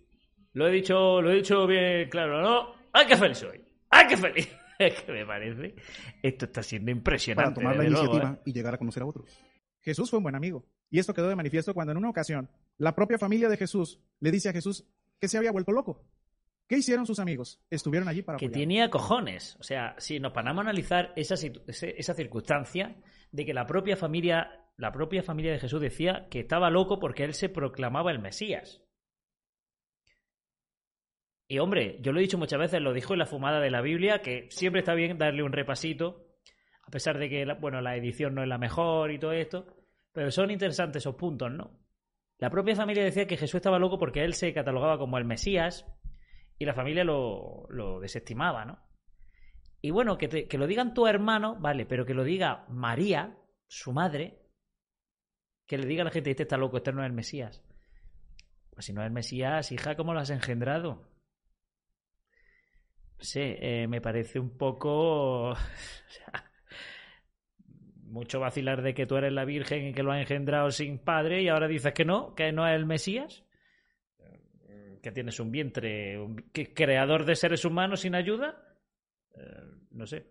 Lo 0.53 0.69
he 0.69 0.73
dicho, 0.73 1.21
lo 1.21 1.31
he 1.33 1.37
dicho 1.37 1.67
bien 1.67 2.09
claro, 2.09 2.41
¿no? 2.41 2.73
¡Ay, 2.93 3.07
qué 3.07 3.17
feliz 3.17 3.39
soy! 3.39 3.61
¡Ay, 3.91 4.07
qué 4.09 4.17
feliz! 4.17 4.49
Es 4.79 4.95
que 5.03 5.13
me 5.13 5.27
parece. 5.27 5.75
Esto 6.23 6.45
está 6.47 6.63
siendo 6.63 6.87
Para 6.87 6.97
impresionante. 6.99 7.61
tomar 7.61 7.77
la 7.77 7.83
luego, 7.85 8.05
iniciativa 8.05 8.35
¿eh? 8.35 8.43
y 8.47 8.53
llegar 8.53 8.75
a 8.75 8.79
conocer 8.79 9.03
a 9.03 9.07
otros. 9.07 9.39
Jesús 9.81 10.11
fue 10.11 10.19
un 10.19 10.23
buen 10.25 10.35
amigo. 10.35 10.65
Y 10.91 10.99
esto 10.99 11.15
quedó 11.15 11.29
de 11.29 11.37
manifiesto 11.37 11.75
cuando 11.75 11.93
en 11.93 11.99
una 11.99 12.11
ocasión 12.11 12.49
la 12.79 12.95
propia 12.95 13.19
familia 13.19 13.49
de 13.49 13.57
Jesús 13.57 14.01
le 14.21 14.31
dice 14.31 14.49
a 14.49 14.53
Jesús 14.53 14.87
que 15.21 15.29
se 15.29 15.37
había 15.39 15.53
vuelto 15.53 15.73
loco. 15.73 16.05
¿Qué 16.67 16.77
hicieron 16.77 17.07
sus 17.07 17.19
amigos? 17.19 17.61
Estuvieron 17.71 18.09
allí 18.09 18.23
para 18.23 18.39
que 18.39 18.47
apoyar. 18.47 18.61
tenía 18.61 18.91
cojones. 18.91 19.57
O 19.59 19.63
sea, 19.63 19.95
si 19.99 20.21
nos 20.21 20.33
paramos 20.33 20.61
a 20.61 20.69
analizar 20.69 21.13
esa, 21.17 21.35
esa 21.35 22.15
circunstancia 22.15 22.97
de 23.33 23.47
que 23.47 23.55
la 23.55 23.67
propia 23.67 23.97
familia, 23.97 24.67
la 24.77 24.93
propia 24.93 25.23
familia 25.23 25.53
de 25.53 25.59
Jesús 25.59 25.81
decía 25.81 26.27
que 26.31 26.41
estaba 26.41 26.71
loco 26.71 26.99
porque 26.99 27.25
él 27.25 27.33
se 27.35 27.49
proclamaba 27.49 28.11
el 28.11 28.19
Mesías. 28.19 28.83
Y 31.49 31.59
hombre, 31.61 31.97
yo 32.03 32.13
lo 32.13 32.19
he 32.19 32.23
dicho 32.23 32.37
muchas 32.37 32.61
veces, 32.61 32.81
lo 32.83 32.93
dijo 32.93 33.15
en 33.15 33.21
la 33.21 33.27
fumada 33.27 33.59
de 33.59 33.71
la 33.71 33.81
Biblia, 33.81 34.21
que 34.21 34.49
siempre 34.51 34.81
está 34.81 34.95
bien 34.95 35.17
darle 35.17 35.43
un 35.43 35.53
repasito, 35.53 36.27
a 36.87 36.91
pesar 36.91 37.19
de 37.19 37.31
que, 37.31 37.47
bueno, 37.59 37.81
la 37.81 37.97
edición 37.97 38.35
no 38.35 38.43
es 38.43 38.49
la 38.49 38.59
mejor 38.59 39.11
y 39.11 39.19
todo 39.19 39.33
esto, 39.33 39.67
pero 40.13 40.31
son 40.31 40.51
interesantes 40.51 41.03
esos 41.03 41.15
puntos, 41.15 41.51
¿no? 41.51 41.81
La 42.39 42.51
propia 42.51 42.77
familia 42.77 43.03
decía 43.03 43.27
que 43.27 43.37
Jesús 43.39 43.57
estaba 43.57 43.79
loco 43.79 43.99
porque 43.99 44.25
él 44.25 44.35
se 44.35 44.53
catalogaba 44.53 44.99
como 44.99 45.17
el 45.17 45.25
Mesías 45.25 45.87
y 46.59 46.67
la 46.67 46.75
familia 46.75 47.03
lo, 47.03 47.67
desestimaba, 48.01 48.65
¿no? 48.67 48.79
Y 49.81 49.91
bueno, 49.91 50.19
que, 50.19 50.29
te- 50.29 50.59
lo 50.59 50.67
digan 50.67 50.93
tu 50.93 51.07
hermano, 51.07 51.57
vale, 51.59 51.87
pero 51.87 52.05
que 52.05 52.15
lo 52.15 52.25
diga 52.25 52.67
María, 52.69 53.39
su 53.69 53.93
madre, 53.93 54.43
que 55.67 55.79
le 55.79 55.87
diga 55.87 56.03
a 56.03 56.05
la 56.05 56.11
gente, 56.11 56.31
este 56.31 56.43
está 56.43 56.59
loco, 56.59 56.77
este 56.77 56.93
no 56.93 57.03
es 57.03 57.07
el 57.07 57.13
Mesías. 57.13 57.65
Pues 58.71 58.87
si 58.87 58.93
no 58.93 59.01
es 59.01 59.07
el 59.07 59.13
Mesías, 59.13 59.73
hija, 59.73 59.97
¿cómo 59.97 60.13
lo 60.15 60.21
has 60.21 60.31
engendrado? 60.31 61.08
Sé, 63.21 63.59
eh, 63.61 63.87
me 63.89 64.01
parece 64.01 64.39
un 64.39 64.57
poco... 64.57 65.55
mucho 68.09 68.41
vacilar 68.41 68.83
de 68.83 68.95
que 68.95 69.07
tú 69.07 69.17
eres 69.17 69.33
la 69.33 69.45
Virgen 69.45 69.89
y 69.89 69.93
que 69.93 70.03
lo 70.03 70.13
has 70.13 70.21
engendrado 70.21 70.71
sin 70.71 70.99
padre 70.99 71.43
y 71.43 71.49
ahora 71.49 71.69
dices 71.69 71.93
que 71.93 72.05
no, 72.05 72.35
que 72.35 72.53
no 72.53 72.67
es 72.67 72.75
el 72.75 72.87
Mesías. 72.87 73.45
Que 75.01 75.13
tienes 75.13 75.39
un 75.39 75.53
vientre, 75.53 76.19
un 76.19 76.37
creador 76.75 77.25
de 77.25 77.37
seres 77.37 77.65
humanos 77.65 78.01
sin 78.01 78.17
ayuda. 78.17 78.77
Eh, 79.37 79.63
no 79.93 80.07
sé. 80.07 80.27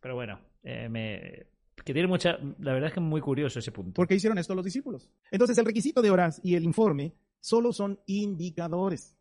Pero 0.00 0.14
bueno, 0.14 0.40
eh, 0.62 0.88
me... 0.88 1.46
que 1.84 1.92
tiene 1.92 2.08
mucha... 2.08 2.38
La 2.60 2.72
verdad 2.72 2.88
es 2.88 2.94
que 2.94 3.00
es 3.00 3.06
muy 3.06 3.20
curioso 3.20 3.58
ese 3.58 3.70
punto. 3.70 3.92
¿Por 3.92 4.08
qué 4.08 4.14
hicieron 4.14 4.38
esto 4.38 4.54
los 4.54 4.64
discípulos? 4.64 5.10
Entonces 5.30 5.58
el 5.58 5.66
requisito 5.66 6.00
de 6.00 6.10
Horaz 6.10 6.40
y 6.42 6.54
el 6.54 6.64
informe 6.64 7.12
solo 7.38 7.72
son 7.72 8.00
indicadores. 8.06 9.17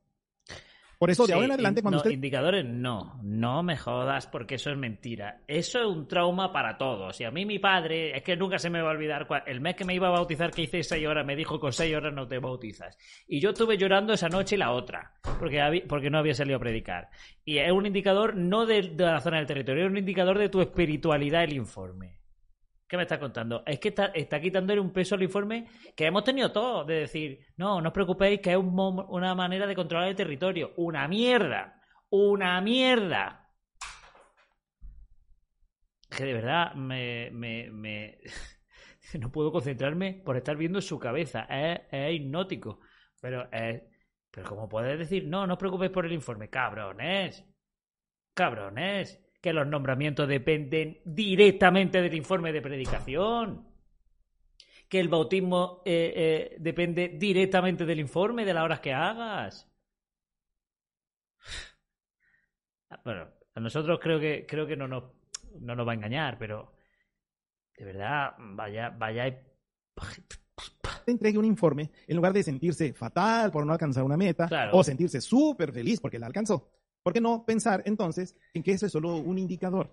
Por 0.97 1.11
eso 1.11 1.23
de 1.23 1.27
Sí, 1.27 1.33
ahora 1.33 1.45
en 1.45 1.51
adelante 1.51 1.81
cuando 1.81 1.97
no, 1.97 2.01
usted... 2.01 2.11
Indicadores 2.11 2.65
no, 2.65 3.19
no 3.23 3.61
me 3.61 3.77
jodas 3.77 4.25
porque 4.27 4.55
eso 4.55 4.71
es 4.71 4.77
mentira. 4.77 5.41
Eso 5.47 5.79
es 5.79 5.85
un 5.85 6.07
trauma 6.07 6.51
para 6.51 6.77
todos. 6.77 7.19
Y 7.21 7.23
a 7.23 7.31
mí 7.31 7.45
mi 7.45 7.59
padre, 7.59 8.17
es 8.17 8.23
que 8.23 8.35
nunca 8.35 8.57
se 8.57 8.69
me 8.69 8.81
va 8.81 8.89
a 8.89 8.93
olvidar, 8.93 9.27
el 9.45 9.61
mes 9.61 9.75
que 9.75 9.85
me 9.85 9.93
iba 9.93 10.07
a 10.07 10.11
bautizar 10.11 10.51
que 10.51 10.63
hice 10.63 10.81
seis 10.81 11.05
horas, 11.07 11.25
me 11.25 11.35
dijo 11.35 11.59
con 11.59 11.71
seis 11.71 11.95
horas 11.95 12.13
no 12.13 12.27
te 12.27 12.39
bautizas. 12.39 12.97
Y 13.27 13.39
yo 13.39 13.51
estuve 13.51 13.77
llorando 13.77 14.13
esa 14.13 14.29
noche 14.29 14.55
y 14.55 14.59
la 14.59 14.71
otra, 14.71 15.13
porque, 15.39 15.83
porque 15.87 16.09
no 16.09 16.17
había 16.17 16.33
salido 16.33 16.57
a 16.57 16.61
predicar. 16.61 17.09
Y 17.45 17.59
es 17.59 17.71
un 17.71 17.85
indicador 17.85 18.35
no 18.35 18.65
de, 18.65 18.81
de 18.81 19.05
la 19.05 19.21
zona 19.21 19.37
del 19.37 19.45
territorio, 19.45 19.85
es 19.85 19.91
un 19.91 19.97
indicador 19.97 20.39
de 20.39 20.49
tu 20.49 20.61
espiritualidad 20.61 21.43
el 21.43 21.53
informe. 21.53 22.16
¿Qué 22.87 22.95
me 22.95 23.03
está 23.03 23.19
contando? 23.19 23.63
Es 23.65 23.79
que 23.79 23.89
está, 23.89 24.05
está 24.07 24.39
quitándole 24.39 24.79
un 24.79 24.93
peso 24.93 25.15
al 25.15 25.23
informe 25.23 25.67
que 25.95 26.05
hemos 26.05 26.23
tenido 26.23 26.51
todos, 26.53 26.87
de 26.87 27.01
decir, 27.01 27.45
no, 27.57 27.81
no 27.81 27.89
os 27.89 27.93
preocupéis 27.93 28.39
que 28.39 28.51
es 28.51 28.57
una 28.57 29.35
manera 29.35 29.67
de 29.67 29.75
controlar 29.75 30.07
el 30.07 30.15
territorio. 30.15 30.73
Una 30.77 31.05
mierda. 31.07 31.81
Una 32.09 32.61
mierda. 32.61 33.51
Que 36.09 36.23
de 36.23 36.33
verdad 36.33 36.73
me, 36.75 37.29
me, 37.31 37.69
me... 37.71 38.19
no 39.19 39.31
puedo 39.31 39.51
concentrarme 39.51 40.21
por 40.25 40.37
estar 40.37 40.55
viendo 40.55 40.79
su 40.79 40.97
cabeza. 40.97 41.41
Es, 41.49 41.81
es 41.91 42.13
hipnótico. 42.13 42.79
Pero 43.19 43.51
es... 43.51 43.81
Pero 44.31 44.49
como 44.49 44.69
puedes 44.69 44.97
decir, 44.97 45.27
no, 45.27 45.45
no 45.45 45.53
os 45.53 45.59
preocupéis 45.59 45.91
por 45.91 46.05
el 46.05 46.13
informe. 46.13 46.49
Cabrones. 46.49 47.43
Cabrones 48.33 49.26
que 49.47 49.53
los 49.53 49.65
nombramientos 49.65 50.27
dependen 50.27 50.99
directamente 51.05 52.01
del 52.01 52.15
informe 52.15 52.51
de 52.51 52.61
predicación, 52.61 53.65
que 54.89 54.99
el 54.99 55.07
bautismo 55.07 55.83
eh, 55.85 56.11
eh, 56.17 56.57
depende 56.59 57.07
directamente 57.17 57.85
del 57.85 58.01
informe 58.01 58.43
de 58.43 58.53
las 58.53 58.65
horas 58.65 58.81
que 58.81 58.91
hagas. 58.91 59.71
Bueno, 63.05 63.29
a 63.55 63.59
nosotros 63.61 63.97
creo 64.01 64.19
que 64.19 64.45
creo 64.45 64.67
que 64.67 64.75
no 64.75 64.85
nos, 64.85 65.05
no 65.61 65.77
nos 65.77 65.87
va 65.87 65.93
a 65.93 65.95
engañar, 65.95 66.37
pero 66.37 66.73
de 67.77 67.85
verdad, 67.85 68.33
vaya, 68.37 68.89
vaya. 68.89 69.27
entregue 71.05 71.37
un 71.37 71.45
informe 71.45 71.89
en 72.05 72.17
lugar 72.17 72.33
de 72.33 72.43
sentirse 72.43 72.91
fatal 72.91 73.49
por 73.49 73.65
no 73.65 73.71
alcanzar 73.71 74.03
una 74.03 74.17
meta 74.17 74.49
o 74.73 74.83
sentirse 74.83 75.21
súper 75.21 75.71
feliz 75.71 76.01
porque 76.01 76.19
la 76.19 76.27
alcanzó. 76.27 76.69
¿Por 77.07 77.13
qué 77.13 77.21
no 77.21 77.45
pensar 77.45 77.83
entonces 77.85 78.35
en 78.53 78.61
que 78.61 78.71
eso 78.71 78.85
es 78.85 78.91
solo 78.91 79.15
un 79.15 79.37
indicador? 79.37 79.89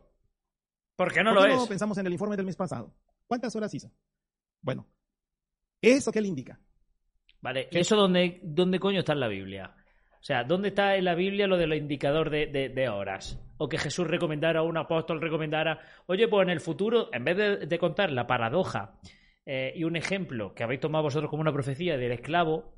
¿Por 0.97 1.13
qué 1.13 1.23
no 1.23 1.33
lo 1.33 1.47
es? 1.47 1.69
pensamos 1.69 1.97
en 1.99 2.09
el 2.09 2.13
informe 2.13 2.37
del 2.37 2.45
mes 2.45 2.57
pasado? 2.57 2.93
¿Cuántas 3.29 3.55
horas 3.55 3.73
hizo? 3.73 3.89
Bueno, 4.61 4.89
¿eso 5.81 6.11
qué 6.11 6.21
le 6.21 6.27
indica? 6.27 6.59
Vale, 7.41 7.69
¿eso 7.71 7.95
dónde, 7.95 8.41
dónde 8.43 8.81
coño 8.81 8.99
está 8.99 9.13
en 9.13 9.21
la 9.21 9.29
Biblia? 9.29 9.77
O 10.11 10.25
sea, 10.25 10.43
¿dónde 10.43 10.71
está 10.71 10.97
en 10.97 11.05
la 11.05 11.15
Biblia 11.15 11.47
lo 11.47 11.57
de 11.57 11.69
los 11.69 11.79
indicadores 11.79 12.53
de, 12.53 12.89
horas? 12.89 13.41
O 13.59 13.69
que 13.69 13.79
Jesús 13.79 14.09
recomendara, 14.09 14.63
o 14.63 14.67
un 14.67 14.77
apóstol 14.77 15.21
recomendara, 15.21 15.79
oye, 16.07 16.27
pues 16.27 16.43
en 16.43 16.51
el 16.51 16.59
futuro, 16.59 17.11
en 17.13 17.23
vez 17.23 17.69
de, 17.69 17.79
contar 17.79 18.11
la 18.11 18.27
paradoja 18.27 18.99
eh, 19.47 19.73
y 19.77 19.85
un 19.85 19.95
ejemplo 19.95 20.53
que 20.53 20.65
habéis 20.65 20.81
tomado 20.81 21.05
vosotros 21.05 21.31
como 21.31 21.43
una 21.43 21.53
profecía 21.53 21.97
del 21.97 22.11
esclavo, 22.11 22.75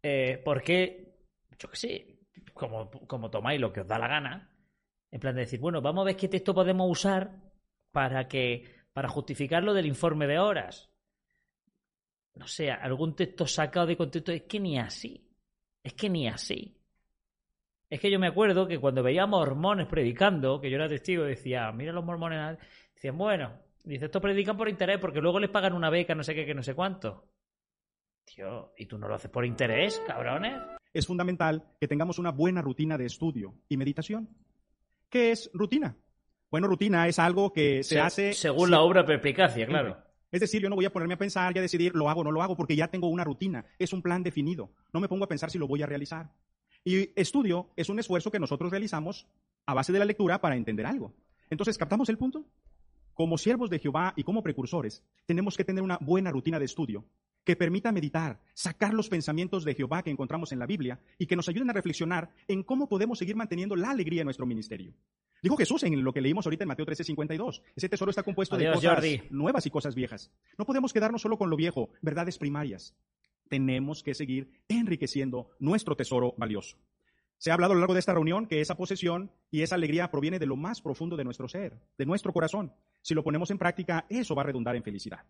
eh, 0.00 0.40
¿por 0.44 0.62
qué, 0.62 1.16
yo 1.58 1.68
qué 1.70 1.76
sé, 1.76 2.19
como, 2.60 2.90
como 2.90 3.30
tomáis 3.30 3.58
lo 3.58 3.72
que 3.72 3.80
os 3.80 3.88
da 3.88 3.98
la 3.98 4.06
gana, 4.06 4.50
en 5.10 5.18
plan 5.18 5.34
de 5.34 5.40
decir, 5.40 5.58
bueno, 5.58 5.80
vamos 5.80 6.02
a 6.02 6.04
ver 6.04 6.16
qué 6.16 6.28
texto 6.28 6.54
podemos 6.54 6.88
usar 6.88 7.32
para 7.90 8.28
que 8.28 8.78
para 8.92 9.08
justificar 9.08 9.64
lo 9.64 9.72
del 9.72 9.86
informe 9.86 10.26
de 10.26 10.38
horas. 10.38 10.90
No 12.34 12.46
sé, 12.46 12.70
algún 12.70 13.16
texto 13.16 13.46
sacado 13.46 13.86
de 13.86 13.96
contexto, 13.96 14.30
es 14.30 14.42
que 14.42 14.60
ni 14.60 14.78
así. 14.78 15.26
Es 15.82 15.94
que 15.94 16.10
ni 16.10 16.28
así. 16.28 16.76
Es 17.88 17.98
que 17.98 18.10
yo 18.10 18.18
me 18.18 18.28
acuerdo 18.28 18.68
que 18.68 18.78
cuando 18.78 19.02
veía 19.02 19.26
mormones 19.26 19.86
predicando, 19.86 20.60
que 20.60 20.70
yo 20.70 20.76
era 20.76 20.88
testigo, 20.88 21.24
decía, 21.24 21.72
mira 21.72 21.92
los 21.92 22.04
mormones, 22.04 22.58
decían, 22.94 23.16
bueno, 23.16 23.58
dice, 23.82 24.04
estos 24.04 24.22
predican 24.22 24.56
por 24.56 24.68
interés 24.68 24.98
porque 24.98 25.20
luego 25.20 25.40
les 25.40 25.50
pagan 25.50 25.72
una 25.72 25.90
beca, 25.90 26.14
no 26.14 26.22
sé 26.22 26.34
qué, 26.34 26.44
que 26.44 26.54
no 26.54 26.62
sé 26.62 26.74
cuánto. 26.74 27.24
Tío, 28.24 28.74
¿y 28.76 28.86
tú 28.86 28.98
no 28.98 29.08
lo 29.08 29.14
haces 29.14 29.30
por 29.30 29.44
interés, 29.46 30.00
cabrones? 30.06 30.79
Es 30.92 31.06
fundamental 31.06 31.64
que 31.80 31.88
tengamos 31.88 32.18
una 32.18 32.30
buena 32.30 32.62
rutina 32.62 32.98
de 32.98 33.06
estudio 33.06 33.54
y 33.68 33.76
meditación. 33.76 34.28
¿Qué 35.08 35.30
es 35.32 35.50
rutina? 35.52 35.96
Bueno, 36.50 36.66
rutina 36.66 37.06
es 37.06 37.18
algo 37.18 37.52
que 37.52 37.82
se, 37.84 38.00
hace... 38.00 38.32
Según 38.32 38.70
la 38.70 38.80
obra 38.80 39.06
perspicacia, 39.06 39.66
claro. 39.66 39.98
Es 40.32 40.40
decir, 40.40 40.62
yo 40.62 40.68
no 40.68 40.76
voy 40.76 40.84
a 40.84 40.92
ponerme 40.92 41.14
a 41.14 41.18
pensar 41.18 41.54
y 41.54 41.58
a 41.58 41.62
decidir 41.62 41.94
lo 41.94 42.08
hago 42.08 42.20
o 42.20 42.24
no 42.24 42.32
lo 42.32 42.42
hago 42.42 42.56
porque 42.56 42.76
ya 42.76 42.88
tengo 42.88 43.08
una 43.08 43.24
rutina, 43.24 43.66
es 43.78 43.92
un 43.92 44.02
plan 44.02 44.22
definido. 44.22 44.72
No 44.92 45.00
me 45.00 45.08
pongo 45.08 45.24
a 45.24 45.28
pensar 45.28 45.50
si 45.50 45.58
lo 45.58 45.66
voy 45.66 45.82
a 45.82 45.86
realizar. 45.86 46.32
Y 46.84 47.10
estudio 47.20 47.70
es 47.76 47.88
un 47.88 47.98
esfuerzo 47.98 48.30
que 48.30 48.38
nosotros 48.38 48.70
realizamos 48.70 49.26
a 49.66 49.74
base 49.74 49.92
de 49.92 49.98
la 49.98 50.04
lectura 50.04 50.40
para 50.40 50.56
entender 50.56 50.86
algo. 50.86 51.14
Entonces, 51.50 51.76
¿captamos 51.76 52.08
el 52.08 52.18
punto? 52.18 52.46
Como 53.14 53.38
siervos 53.38 53.70
de 53.70 53.80
Jehová 53.80 54.14
y 54.16 54.22
como 54.22 54.42
precursores, 54.42 55.04
tenemos 55.26 55.56
que 55.56 55.64
tener 55.64 55.82
una 55.82 55.98
buena 56.00 56.30
rutina 56.30 56.58
de 56.58 56.64
estudio 56.64 57.04
que 57.50 57.56
permita 57.56 57.90
meditar, 57.90 58.38
sacar 58.54 58.94
los 58.94 59.08
pensamientos 59.08 59.64
de 59.64 59.74
Jehová 59.74 60.04
que 60.04 60.10
encontramos 60.10 60.52
en 60.52 60.60
la 60.60 60.66
Biblia 60.66 61.00
y 61.18 61.26
que 61.26 61.34
nos 61.34 61.48
ayuden 61.48 61.68
a 61.68 61.72
reflexionar 61.72 62.30
en 62.46 62.62
cómo 62.62 62.88
podemos 62.88 63.18
seguir 63.18 63.34
manteniendo 63.34 63.74
la 63.74 63.90
alegría 63.90 64.20
en 64.20 64.26
nuestro 64.26 64.46
ministerio. 64.46 64.94
Dijo 65.42 65.56
Jesús 65.56 65.82
en 65.82 66.04
lo 66.04 66.12
que 66.12 66.20
leímos 66.20 66.46
ahorita 66.46 66.62
en 66.62 66.68
Mateo 66.68 66.86
13:52. 66.86 67.60
Ese 67.74 67.88
tesoro 67.88 68.10
está 68.10 68.22
compuesto 68.22 68.56
de 68.56 68.70
cosas 68.70 69.04
nuevas 69.30 69.66
y 69.66 69.70
cosas 69.70 69.96
viejas. 69.96 70.30
No 70.58 70.64
podemos 70.64 70.92
quedarnos 70.92 71.22
solo 71.22 71.38
con 71.38 71.50
lo 71.50 71.56
viejo, 71.56 71.90
verdades 72.02 72.38
primarias. 72.38 72.94
Tenemos 73.48 74.04
que 74.04 74.14
seguir 74.14 74.52
enriqueciendo 74.68 75.50
nuestro 75.58 75.96
tesoro 75.96 76.34
valioso. 76.38 76.76
Se 77.36 77.50
ha 77.50 77.54
hablado 77.54 77.72
a 77.72 77.74
lo 77.74 77.80
largo 77.80 77.94
de 77.94 78.00
esta 78.00 78.14
reunión 78.14 78.46
que 78.46 78.60
esa 78.60 78.76
posesión 78.76 79.32
y 79.50 79.62
esa 79.62 79.74
alegría 79.74 80.12
proviene 80.12 80.38
de 80.38 80.46
lo 80.46 80.54
más 80.54 80.80
profundo 80.80 81.16
de 81.16 81.24
nuestro 81.24 81.48
ser, 81.48 81.80
de 81.98 82.06
nuestro 82.06 82.32
corazón. 82.32 82.72
Si 83.02 83.12
lo 83.12 83.24
ponemos 83.24 83.50
en 83.50 83.58
práctica, 83.58 84.06
eso 84.08 84.36
va 84.36 84.42
a 84.42 84.46
redundar 84.46 84.76
en 84.76 84.84
felicidad. 84.84 85.24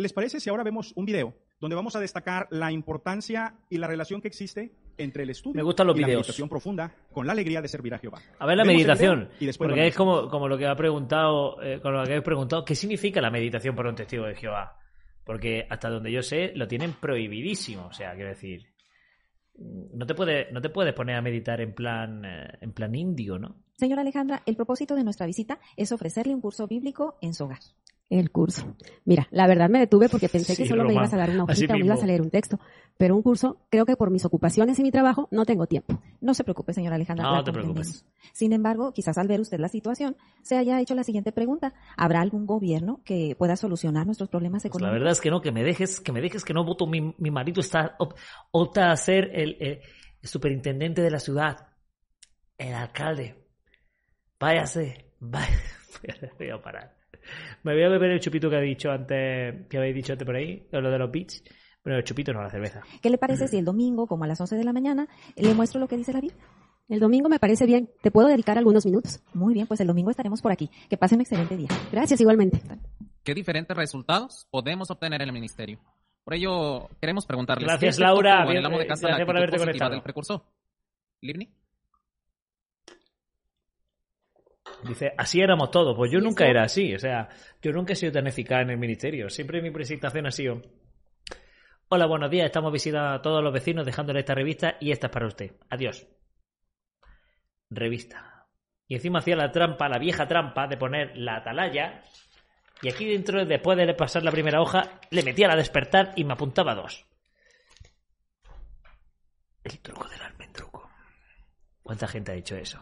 ¿Les 0.00 0.12
parece 0.12 0.38
si 0.38 0.48
ahora 0.48 0.62
vemos 0.62 0.92
un 0.94 1.06
video 1.06 1.34
donde 1.58 1.74
vamos 1.74 1.96
a 1.96 2.00
destacar 2.00 2.46
la 2.52 2.70
importancia 2.70 3.56
y 3.68 3.78
la 3.78 3.88
relación 3.88 4.20
que 4.20 4.28
existe 4.28 4.70
entre 4.96 5.24
el 5.24 5.30
estudio 5.30 5.60
y 5.60 5.84
la 5.84 6.06
meditación 6.06 6.48
profunda 6.48 6.94
con 7.12 7.26
la 7.26 7.32
alegría 7.32 7.60
de 7.60 7.66
servir 7.66 7.92
a 7.94 7.98
Jehová? 7.98 8.20
A 8.38 8.46
ver 8.46 8.56
la 8.56 8.64
meditación, 8.64 9.28
porque 9.58 9.88
es 9.88 9.96
como, 9.96 10.28
como, 10.28 10.46
lo 10.46 10.56
que 10.56 10.66
ha 10.66 10.76
preguntado, 10.76 11.60
eh, 11.60 11.80
con 11.80 11.94
lo 11.94 12.04
que 12.04 12.10
habéis 12.10 12.22
preguntado, 12.22 12.64
¿qué 12.64 12.76
significa 12.76 13.20
la 13.20 13.32
meditación 13.32 13.74
para 13.74 13.88
un 13.88 13.96
testigo 13.96 14.24
de 14.24 14.36
Jehová? 14.36 14.76
Porque 15.24 15.66
hasta 15.68 15.90
donde 15.90 16.12
yo 16.12 16.22
sé, 16.22 16.52
lo 16.54 16.68
tienen 16.68 16.92
prohibidísimo, 16.92 17.86
o 17.86 17.92
sea, 17.92 18.14
quiero 18.14 18.28
decir, 18.28 18.68
no 19.56 20.06
te 20.06 20.14
puedes, 20.14 20.52
no 20.52 20.60
te 20.60 20.70
puedes 20.70 20.94
poner 20.94 21.16
a 21.16 21.22
meditar 21.22 21.60
en 21.60 21.74
plan, 21.74 22.24
eh, 22.24 22.56
en 22.60 22.72
plan 22.72 22.94
indio, 22.94 23.36
¿no? 23.40 23.64
Señora 23.76 24.02
Alejandra, 24.02 24.44
el 24.46 24.54
propósito 24.54 24.94
de 24.94 25.02
nuestra 25.02 25.26
visita 25.26 25.58
es 25.76 25.90
ofrecerle 25.90 26.36
un 26.36 26.40
curso 26.40 26.68
bíblico 26.68 27.18
en 27.20 27.34
su 27.34 27.46
hogar 27.46 27.58
el 28.10 28.30
curso. 28.30 28.74
Mira, 29.04 29.28
la 29.30 29.46
verdad 29.46 29.68
me 29.68 29.78
detuve 29.78 30.08
porque 30.08 30.28
pensé 30.28 30.56
que 30.56 30.66
solo 30.66 30.84
me 30.84 30.94
ibas 30.94 31.12
a 31.12 31.16
dar 31.16 31.30
una 31.30 31.44
hojita 31.44 31.74
o 31.74 31.78
me 31.78 31.84
ibas 31.84 32.02
a 32.02 32.06
leer 32.06 32.22
un 32.22 32.30
texto. 32.30 32.58
Pero 32.96 33.14
un 33.14 33.22
curso, 33.22 33.58
creo 33.70 33.84
que 33.86 33.96
por 33.96 34.10
mis 34.10 34.24
ocupaciones 34.24 34.78
y 34.78 34.82
mi 34.82 34.90
trabajo, 34.90 35.28
no 35.30 35.44
tengo 35.44 35.66
tiempo. 35.66 36.00
No 36.20 36.34
se 36.34 36.42
preocupe, 36.42 36.72
señora 36.72 36.96
Alejandra. 36.96 37.30
No 37.30 37.44
te 37.44 37.52
preocupes. 37.52 38.06
Sin 38.32 38.52
embargo, 38.52 38.92
quizás 38.92 39.18
al 39.18 39.28
ver 39.28 39.40
usted 39.40 39.60
la 39.60 39.68
situación, 39.68 40.16
se 40.42 40.56
haya 40.56 40.80
hecho 40.80 40.94
la 40.94 41.04
siguiente 41.04 41.32
pregunta. 41.32 41.74
¿Habrá 41.96 42.20
algún 42.20 42.46
gobierno 42.46 43.00
que 43.04 43.36
pueda 43.38 43.56
solucionar 43.56 44.06
nuestros 44.06 44.30
problemas 44.30 44.64
económicos? 44.64 44.80
Pues 44.80 44.90
la 44.90 44.98
verdad 44.98 45.12
es 45.12 45.20
que 45.20 45.30
no, 45.30 45.40
que 45.40 45.52
me 45.52 45.62
dejes, 45.62 46.00
que 46.00 46.12
me 46.12 46.20
dejes 46.20 46.44
que 46.44 46.54
no 46.54 46.64
voto. 46.64 46.86
Mi, 46.86 47.14
mi 47.18 47.30
marido 47.30 47.60
está, 47.60 47.96
opta 48.50 48.90
a 48.90 48.96
ser 48.96 49.30
el, 49.32 49.56
el 49.60 49.80
superintendente 50.22 51.02
de 51.02 51.10
la 51.10 51.20
ciudad. 51.20 51.68
El 52.56 52.74
alcalde. 52.74 53.36
Váyase. 54.40 55.12
Váyase. 55.20 56.32
Voy 56.38 56.50
a 56.50 56.60
parar. 56.60 56.97
Me 57.62 57.74
voy 57.74 57.82
a 57.82 57.88
beber 57.88 58.10
el 58.10 58.20
chupito 58.20 58.48
que 58.48 58.56
ha 58.56 58.60
dicho 58.60 58.90
antes, 58.90 59.66
que 59.68 59.76
habéis 59.76 59.94
dicho 59.94 60.12
antes 60.12 60.26
por 60.26 60.36
ahí, 60.36 60.66
lo 60.70 60.90
de 60.90 60.98
los 60.98 61.10
beats. 61.10 61.42
Pero 61.82 61.96
el 61.96 62.04
chupito 62.04 62.32
no, 62.32 62.42
la 62.42 62.50
cerveza. 62.50 62.82
¿Qué 63.00 63.08
le 63.08 63.18
parece 63.18 63.48
si 63.48 63.56
el 63.56 63.64
domingo, 63.64 64.06
como 64.06 64.24
a 64.24 64.26
las 64.26 64.40
11 64.40 64.56
de 64.56 64.64
la 64.64 64.72
mañana, 64.72 65.08
le 65.36 65.54
muestro 65.54 65.80
lo 65.80 65.88
que 65.88 65.96
dice 65.96 66.12
la 66.12 66.20
Biblia? 66.20 66.44
El 66.88 67.00
domingo 67.00 67.28
me 67.28 67.38
parece 67.38 67.66
bien. 67.66 67.90
Te 68.02 68.10
puedo 68.10 68.28
dedicar 68.28 68.56
algunos 68.56 68.86
minutos. 68.86 69.22
Muy 69.34 69.54
bien, 69.54 69.66
pues 69.66 69.80
el 69.80 69.86
domingo 69.86 70.10
estaremos 70.10 70.40
por 70.40 70.52
aquí. 70.52 70.70
Que 70.88 70.96
pasen 70.96 71.16
un 71.16 71.22
excelente 71.22 71.56
día. 71.56 71.68
Gracias 71.92 72.20
igualmente. 72.20 72.60
¿Qué 73.22 73.34
diferentes 73.34 73.76
resultados 73.76 74.46
podemos 74.50 74.90
obtener 74.90 75.20
en 75.22 75.28
el 75.28 75.34
ministerio? 75.34 75.78
Por 76.24 76.34
ello, 76.34 76.88
queremos 77.00 77.26
preguntarles. 77.26 77.66
Gracias, 77.66 77.98
Laura. 77.98 78.44
Bien, 78.46 78.64
el 78.64 78.78
de 78.78 78.86
casa 78.86 79.06
gracias 79.06 79.26
por 79.26 79.36
haberte 79.36 79.58
conectado. 79.58 79.90
del 79.92 80.02
precursor? 80.02 80.42
¿Livni? 81.20 81.50
Dice, 84.82 85.12
así 85.16 85.40
éramos 85.40 85.70
todos. 85.70 85.96
Pues 85.96 86.10
yo 86.10 86.20
nunca 86.20 86.46
era 86.46 86.62
así. 86.62 86.94
O 86.94 86.98
sea, 86.98 87.28
yo 87.60 87.72
nunca 87.72 87.92
he 87.92 87.96
sido 87.96 88.12
tan 88.12 88.26
eficaz 88.26 88.62
en 88.62 88.70
el 88.70 88.78
ministerio. 88.78 89.28
Siempre 89.28 89.62
mi 89.62 89.70
presentación 89.70 90.26
ha 90.26 90.30
sido. 90.30 90.62
Hola, 91.88 92.06
buenos 92.06 92.30
días. 92.30 92.46
Estamos 92.46 92.72
visitando 92.72 93.14
a 93.14 93.22
todos 93.22 93.42
los 93.42 93.52
vecinos 93.52 93.86
dejándole 93.86 94.20
esta 94.20 94.34
revista 94.34 94.76
y 94.80 94.92
esta 94.92 95.06
es 95.08 95.12
para 95.12 95.26
usted. 95.26 95.52
Adiós. 95.70 96.06
Revista. 97.70 98.46
Y 98.86 98.94
encima 98.94 99.18
hacía 99.18 99.36
la 99.36 99.50
trampa, 99.50 99.88
la 99.88 99.98
vieja 99.98 100.26
trampa 100.26 100.66
de 100.66 100.76
poner 100.76 101.16
la 101.16 101.36
atalaya. 101.36 102.02
Y 102.80 102.88
aquí 102.88 103.06
dentro, 103.06 103.44
después 103.44 103.76
de 103.76 103.92
pasar 103.94 104.22
la 104.22 104.30
primera 104.30 104.60
hoja, 104.60 105.00
le 105.10 105.22
metía 105.22 105.48
la 105.48 105.56
despertar 105.56 106.12
y 106.16 106.24
me 106.24 106.34
apuntaba 106.34 106.74
dos. 106.74 107.04
El 109.64 109.78
truco 109.80 110.08
del 110.08 110.22
almendruco. 110.22 110.88
¿Cuánta 111.82 112.06
gente 112.06 112.32
ha 112.32 112.36
dicho 112.36 112.56
eso? 112.56 112.80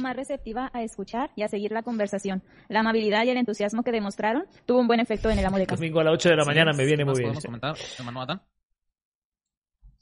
Más 0.00 0.16
receptiva 0.16 0.70
a 0.72 0.82
escuchar 0.82 1.30
y 1.36 1.42
a 1.42 1.48
seguir 1.48 1.72
la 1.72 1.82
conversación. 1.82 2.42
La 2.68 2.80
amabilidad 2.80 3.24
y 3.24 3.30
el 3.30 3.36
entusiasmo 3.36 3.82
que 3.82 3.92
demostraron 3.92 4.44
tuvo 4.66 4.80
un 4.80 4.86
buen 4.86 5.00
efecto 5.00 5.30
en 5.30 5.38
el 5.38 5.46
amo 5.46 5.58
de 5.58 5.66
casa. 5.66 5.76
Domingo 5.76 6.00
a 6.00 6.04
las 6.04 6.14
8 6.14 6.30
de 6.30 6.36
la 6.36 6.44
mañana 6.44 6.72
me 6.72 6.84
viene 6.84 7.04
muy 7.04 7.14
bien. 7.14 7.34
¿Podemos 7.34 7.46
comentar, 7.46 7.76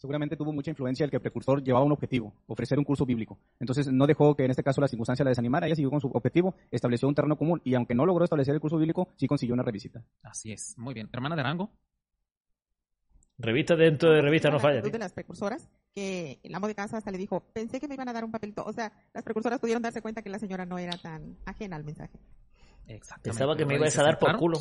seguramente 0.01 0.35
tuvo 0.35 0.53
mucha 0.53 0.70
influencia 0.70 1.05
el 1.05 1.11
que 1.11 1.16
el 1.16 1.23
precursor 1.23 1.62
llevaba 1.62 1.85
un 1.85 1.92
objetivo, 1.92 2.33
ofrecer 2.46 2.79
un 2.79 2.85
curso 2.85 3.05
bíblico. 3.05 3.38
Entonces 3.61 3.92
no 3.92 4.07
dejó 4.07 4.35
que 4.35 4.44
en 4.44 4.51
este 4.51 4.62
caso 4.62 4.81
la 4.81 4.88
circunstancia 4.88 5.25
la 5.25 5.31
desanimara, 5.31 5.66
ella 5.66 5.77
siguió 5.77 5.90
con 5.90 6.01
su 6.01 6.09
objetivo, 6.09 6.55
estableció 6.70 7.07
un 7.07 7.14
terreno 7.14 7.37
común 7.37 7.61
y 7.64 7.75
aunque 7.75 7.94
no 7.94 8.07
logró 8.07 8.25
establecer 8.25 8.55
el 8.55 8.61
curso 8.61 8.79
bíblico, 8.79 9.12
sí 9.16 9.27
consiguió 9.27 9.53
una 9.53 9.62
revisita. 9.62 10.03
Así 10.23 10.53
es, 10.53 10.75
muy 10.79 10.94
bien. 10.94 11.11
Hermana 11.12 11.37
de 11.37 11.42
Rango. 11.42 11.70
Revista 13.37 13.77
dentro 13.77 14.11
de 14.11 14.23
revista 14.23 14.51
no 14.51 14.59
falla. 14.59 14.81
de 14.81 14.99
las 14.99 15.12
precursoras, 15.12 15.70
que 15.94 16.40
el 16.42 16.55
amo 16.55 16.68
de 16.68 16.74
casa 16.74 16.98
hasta 16.98 17.11
le 17.11 17.18
dijo, 17.18 17.40
pensé 17.53 17.81
que 17.81 17.88
me 17.88 17.94
iban 17.94 18.09
a 18.09 18.12
dar 18.12 18.24
un 18.24 18.31
papelito. 18.31 18.64
O 18.64 18.72
sea, 18.72 18.92
las 19.12 19.24
precursoras 19.24 19.59
pudieron 19.59 19.83
darse 19.83 20.03
cuenta 20.03 20.22
que 20.22 20.31
la 20.31 20.38
señora 20.38 20.66
no 20.66 20.79
era 20.79 20.96
tan 20.98 21.37
ajena 21.44 21.76
al 21.76 21.85
mensaje. 21.85 22.18
Exactamente. 22.87 23.31
Pensaba 23.31 23.57
que 23.57 23.64
me 23.66 23.76
ibas 23.76 23.98
a 23.98 24.03
dar 24.03 24.18
por 24.18 24.37
culo. 24.37 24.59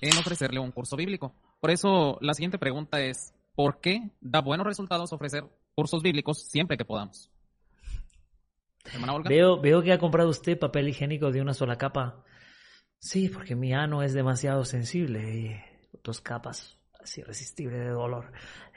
En 0.00 0.16
ofrecerle 0.16 0.60
un 0.60 0.70
curso 0.70 0.96
bíblico. 0.96 1.34
Por 1.60 1.70
eso, 1.70 2.18
la 2.20 2.32
siguiente 2.34 2.58
pregunta 2.58 3.00
es, 3.00 3.34
¿por 3.54 3.80
qué 3.80 4.12
da 4.20 4.40
buenos 4.40 4.66
resultados 4.66 5.12
ofrecer 5.12 5.44
cursos 5.74 6.02
bíblicos 6.02 6.40
siempre 6.44 6.76
que 6.76 6.84
podamos? 6.84 7.30
Veo, 9.24 9.60
veo 9.60 9.82
que 9.82 9.92
ha 9.92 9.98
comprado 9.98 10.30
usted 10.30 10.58
papel 10.58 10.88
higiénico 10.88 11.32
de 11.32 11.42
una 11.42 11.52
sola 11.52 11.76
capa. 11.76 12.24
Sí, 13.00 13.28
porque 13.28 13.56
mi 13.56 13.74
ano 13.74 14.02
es 14.02 14.14
demasiado 14.14 14.64
sensible 14.64 15.36
y 15.36 16.00
dos 16.02 16.20
capas 16.20 16.77
irresistible 17.16 17.78
de 17.78 17.90
dolor. 17.90 18.32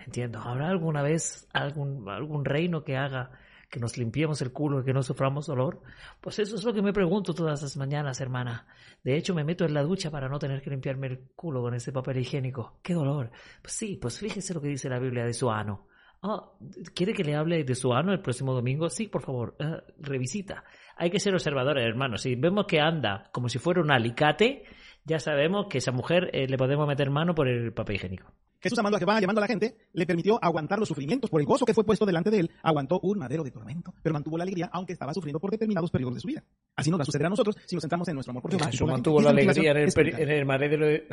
Entiendo. 0.05 0.39
¿Habrá 0.39 0.69
alguna 0.69 1.01
vez 1.01 1.47
algún, 1.53 2.07
algún 2.09 2.45
reino 2.45 2.83
que 2.83 2.95
haga 2.95 3.31
que 3.69 3.79
nos 3.79 3.97
limpiemos 3.97 4.41
el 4.41 4.51
culo 4.51 4.81
y 4.81 4.83
que 4.83 4.93
no 4.93 5.01
suframos 5.01 5.47
dolor? 5.47 5.81
Pues 6.19 6.39
eso 6.39 6.55
es 6.55 6.63
lo 6.63 6.73
que 6.73 6.81
me 6.81 6.93
pregunto 6.93 7.33
todas 7.33 7.61
las 7.61 7.77
mañanas, 7.77 8.21
hermana. 8.21 8.67
De 9.03 9.15
hecho, 9.15 9.33
me 9.33 9.43
meto 9.43 9.65
en 9.65 9.73
la 9.73 9.83
ducha 9.83 10.11
para 10.11 10.29
no 10.29 10.39
tener 10.39 10.61
que 10.61 10.69
limpiarme 10.69 11.07
el 11.07 11.31
culo 11.35 11.61
con 11.61 11.73
ese 11.73 11.91
papel 11.91 12.19
higiénico. 12.19 12.79
¡Qué 12.83 12.93
dolor! 12.93 13.31
Pues 13.61 13.73
sí, 13.73 13.97
pues 13.99 14.19
fíjese 14.19 14.53
lo 14.53 14.61
que 14.61 14.67
dice 14.67 14.89
la 14.89 14.99
Biblia 14.99 15.25
de 15.25 15.33
su 15.33 15.49
ano. 15.49 15.87
Ah, 16.23 16.51
¿quiere 16.93 17.13
que 17.13 17.23
le 17.23 17.35
hable 17.35 17.63
de 17.63 17.73
su 17.73 17.91
ano 17.93 18.13
el 18.13 18.21
próximo 18.21 18.53
domingo? 18.53 18.89
Sí, 18.89 19.07
por 19.07 19.23
favor, 19.23 19.55
uh, 19.59 19.77
revisita. 19.99 20.63
Hay 20.95 21.09
que 21.09 21.19
ser 21.19 21.33
observadores, 21.33 21.83
hermano. 21.83 22.17
Si 22.17 22.35
vemos 22.35 22.67
que 22.67 22.79
anda 22.79 23.29
como 23.31 23.49
si 23.49 23.57
fuera 23.57 23.81
un 23.81 23.91
alicate, 23.91 24.65
ya 25.05 25.19
sabemos 25.19 25.67
que 25.69 25.79
esa 25.79 25.91
mujer 25.91 26.29
eh, 26.33 26.47
le 26.47 26.57
podemos 26.57 26.87
meter 26.87 27.09
mano 27.09 27.33
por 27.33 27.47
el 27.47 27.73
papel 27.73 27.95
higiénico. 27.95 28.33
Jesús 28.61 28.77
amando 28.77 28.97
a 28.97 28.99
Jehová, 28.99 29.19
llamando 29.19 29.39
a 29.39 29.43
la 29.43 29.47
gente, 29.47 29.75
le 29.93 30.05
permitió 30.05 30.37
aguantar 30.41 30.77
los 30.77 30.87
sufrimientos 30.87 31.31
por 31.31 31.41
el 31.41 31.47
gozo 31.47 31.65
que 31.65 31.73
fue 31.73 31.83
puesto 31.83 32.05
delante 32.05 32.29
de 32.29 32.41
él. 32.41 32.51
Aguantó 32.61 32.99
un 33.01 33.17
madero 33.17 33.43
de 33.43 33.49
tormento, 33.49 33.95
pero 34.03 34.13
mantuvo 34.13 34.37
la 34.37 34.43
alegría 34.43 34.69
aunque 34.71 34.93
estaba 34.93 35.13
sufriendo 35.15 35.39
por 35.39 35.49
determinados 35.49 35.89
periodos 35.89 36.15
de 36.15 36.21
su 36.21 36.27
vida. 36.27 36.43
Así 36.75 36.91
nos 36.91 36.99
va 36.99 37.01
a 37.01 37.05
suceder 37.05 37.25
a 37.25 37.29
nosotros 37.29 37.57
si 37.65 37.75
nos 37.75 37.81
centramos 37.81 38.07
en 38.09 38.13
nuestro 38.13 38.31
amor 38.31 38.43
por 38.43 38.51
Jehová. 38.51 38.67
Jesús 38.67 38.87
mantuvo 38.87 39.19
la 39.19 39.31
alegría 39.31 39.71
en 39.71 40.29
el, 40.29 40.45
madero 40.45 40.85
de... 40.85 41.07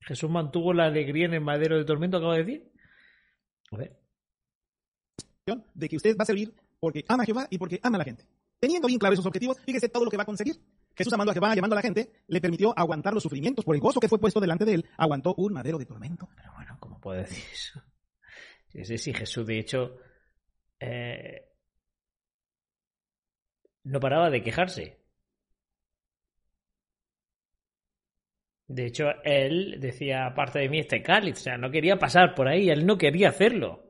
Jesús 0.00 0.30
mantuvo 0.30 0.72
la 0.72 0.84
alegría 0.84 1.26
en 1.26 1.34
el 1.34 1.40
madero 1.40 1.76
de 1.76 1.84
tormento, 1.84 2.18
acabo 2.18 2.32
de 2.32 2.44
decir. 2.44 2.72
A 3.72 3.76
ver. 3.76 3.98
De 5.74 5.88
que 5.88 5.96
usted 5.96 6.16
va 6.16 6.22
a 6.22 6.26
servir 6.26 6.54
porque 6.78 7.04
ama 7.08 7.24
a 7.24 7.26
Jehová 7.26 7.46
y 7.50 7.58
porque 7.58 7.80
ama 7.82 7.96
a 7.96 7.98
la 7.98 8.04
gente. 8.04 8.24
Teniendo 8.60 8.86
bien 8.86 9.00
claros 9.00 9.14
esos 9.14 9.26
objetivos, 9.26 9.58
fíjese 9.66 9.88
todo 9.88 10.04
lo 10.04 10.10
que 10.10 10.16
va 10.16 10.22
a 10.22 10.26
conseguir. 10.26 10.56
Jesús 10.96 11.12
amando 11.12 11.30
a 11.30 11.34
Jehová, 11.34 11.54
llamando 11.54 11.74
a 11.74 11.78
la 11.78 11.82
gente, 11.82 12.10
le 12.28 12.40
permitió 12.40 12.72
aguantar 12.76 13.14
los 13.14 13.22
sufrimientos 13.22 13.64
por 13.64 13.74
el 13.74 13.80
gozo 13.80 14.00
que 14.00 14.08
fue 14.08 14.18
puesto 14.18 14.40
delante 14.40 14.64
de 14.64 14.74
él. 14.74 14.86
Aguantó 14.96 15.34
un 15.36 15.52
madero 15.52 15.78
de 15.78 15.86
tormento. 15.86 16.28
Pero 16.36 16.52
bueno, 16.54 16.76
¿cómo 16.80 17.00
puede 17.00 17.22
decir 17.22 17.44
eso? 17.52 17.82
Sí, 18.68 18.98
sí, 18.98 19.14
Jesús, 19.14 19.46
de 19.46 19.58
hecho, 19.58 19.98
eh, 20.80 21.48
no 23.84 24.00
paraba 24.00 24.30
de 24.30 24.42
quejarse. 24.42 24.98
De 28.66 28.86
hecho, 28.86 29.04
él 29.24 29.76
decía, 29.78 30.26
aparte 30.26 30.58
de 30.58 30.68
mí 30.68 30.80
este 30.80 31.02
cáliz, 31.02 31.38
o 31.38 31.42
sea, 31.42 31.56
no 31.58 31.70
quería 31.70 31.98
pasar 31.98 32.34
por 32.34 32.48
ahí, 32.48 32.70
él 32.70 32.86
no 32.86 32.96
quería 32.98 33.28
hacerlo. 33.28 33.83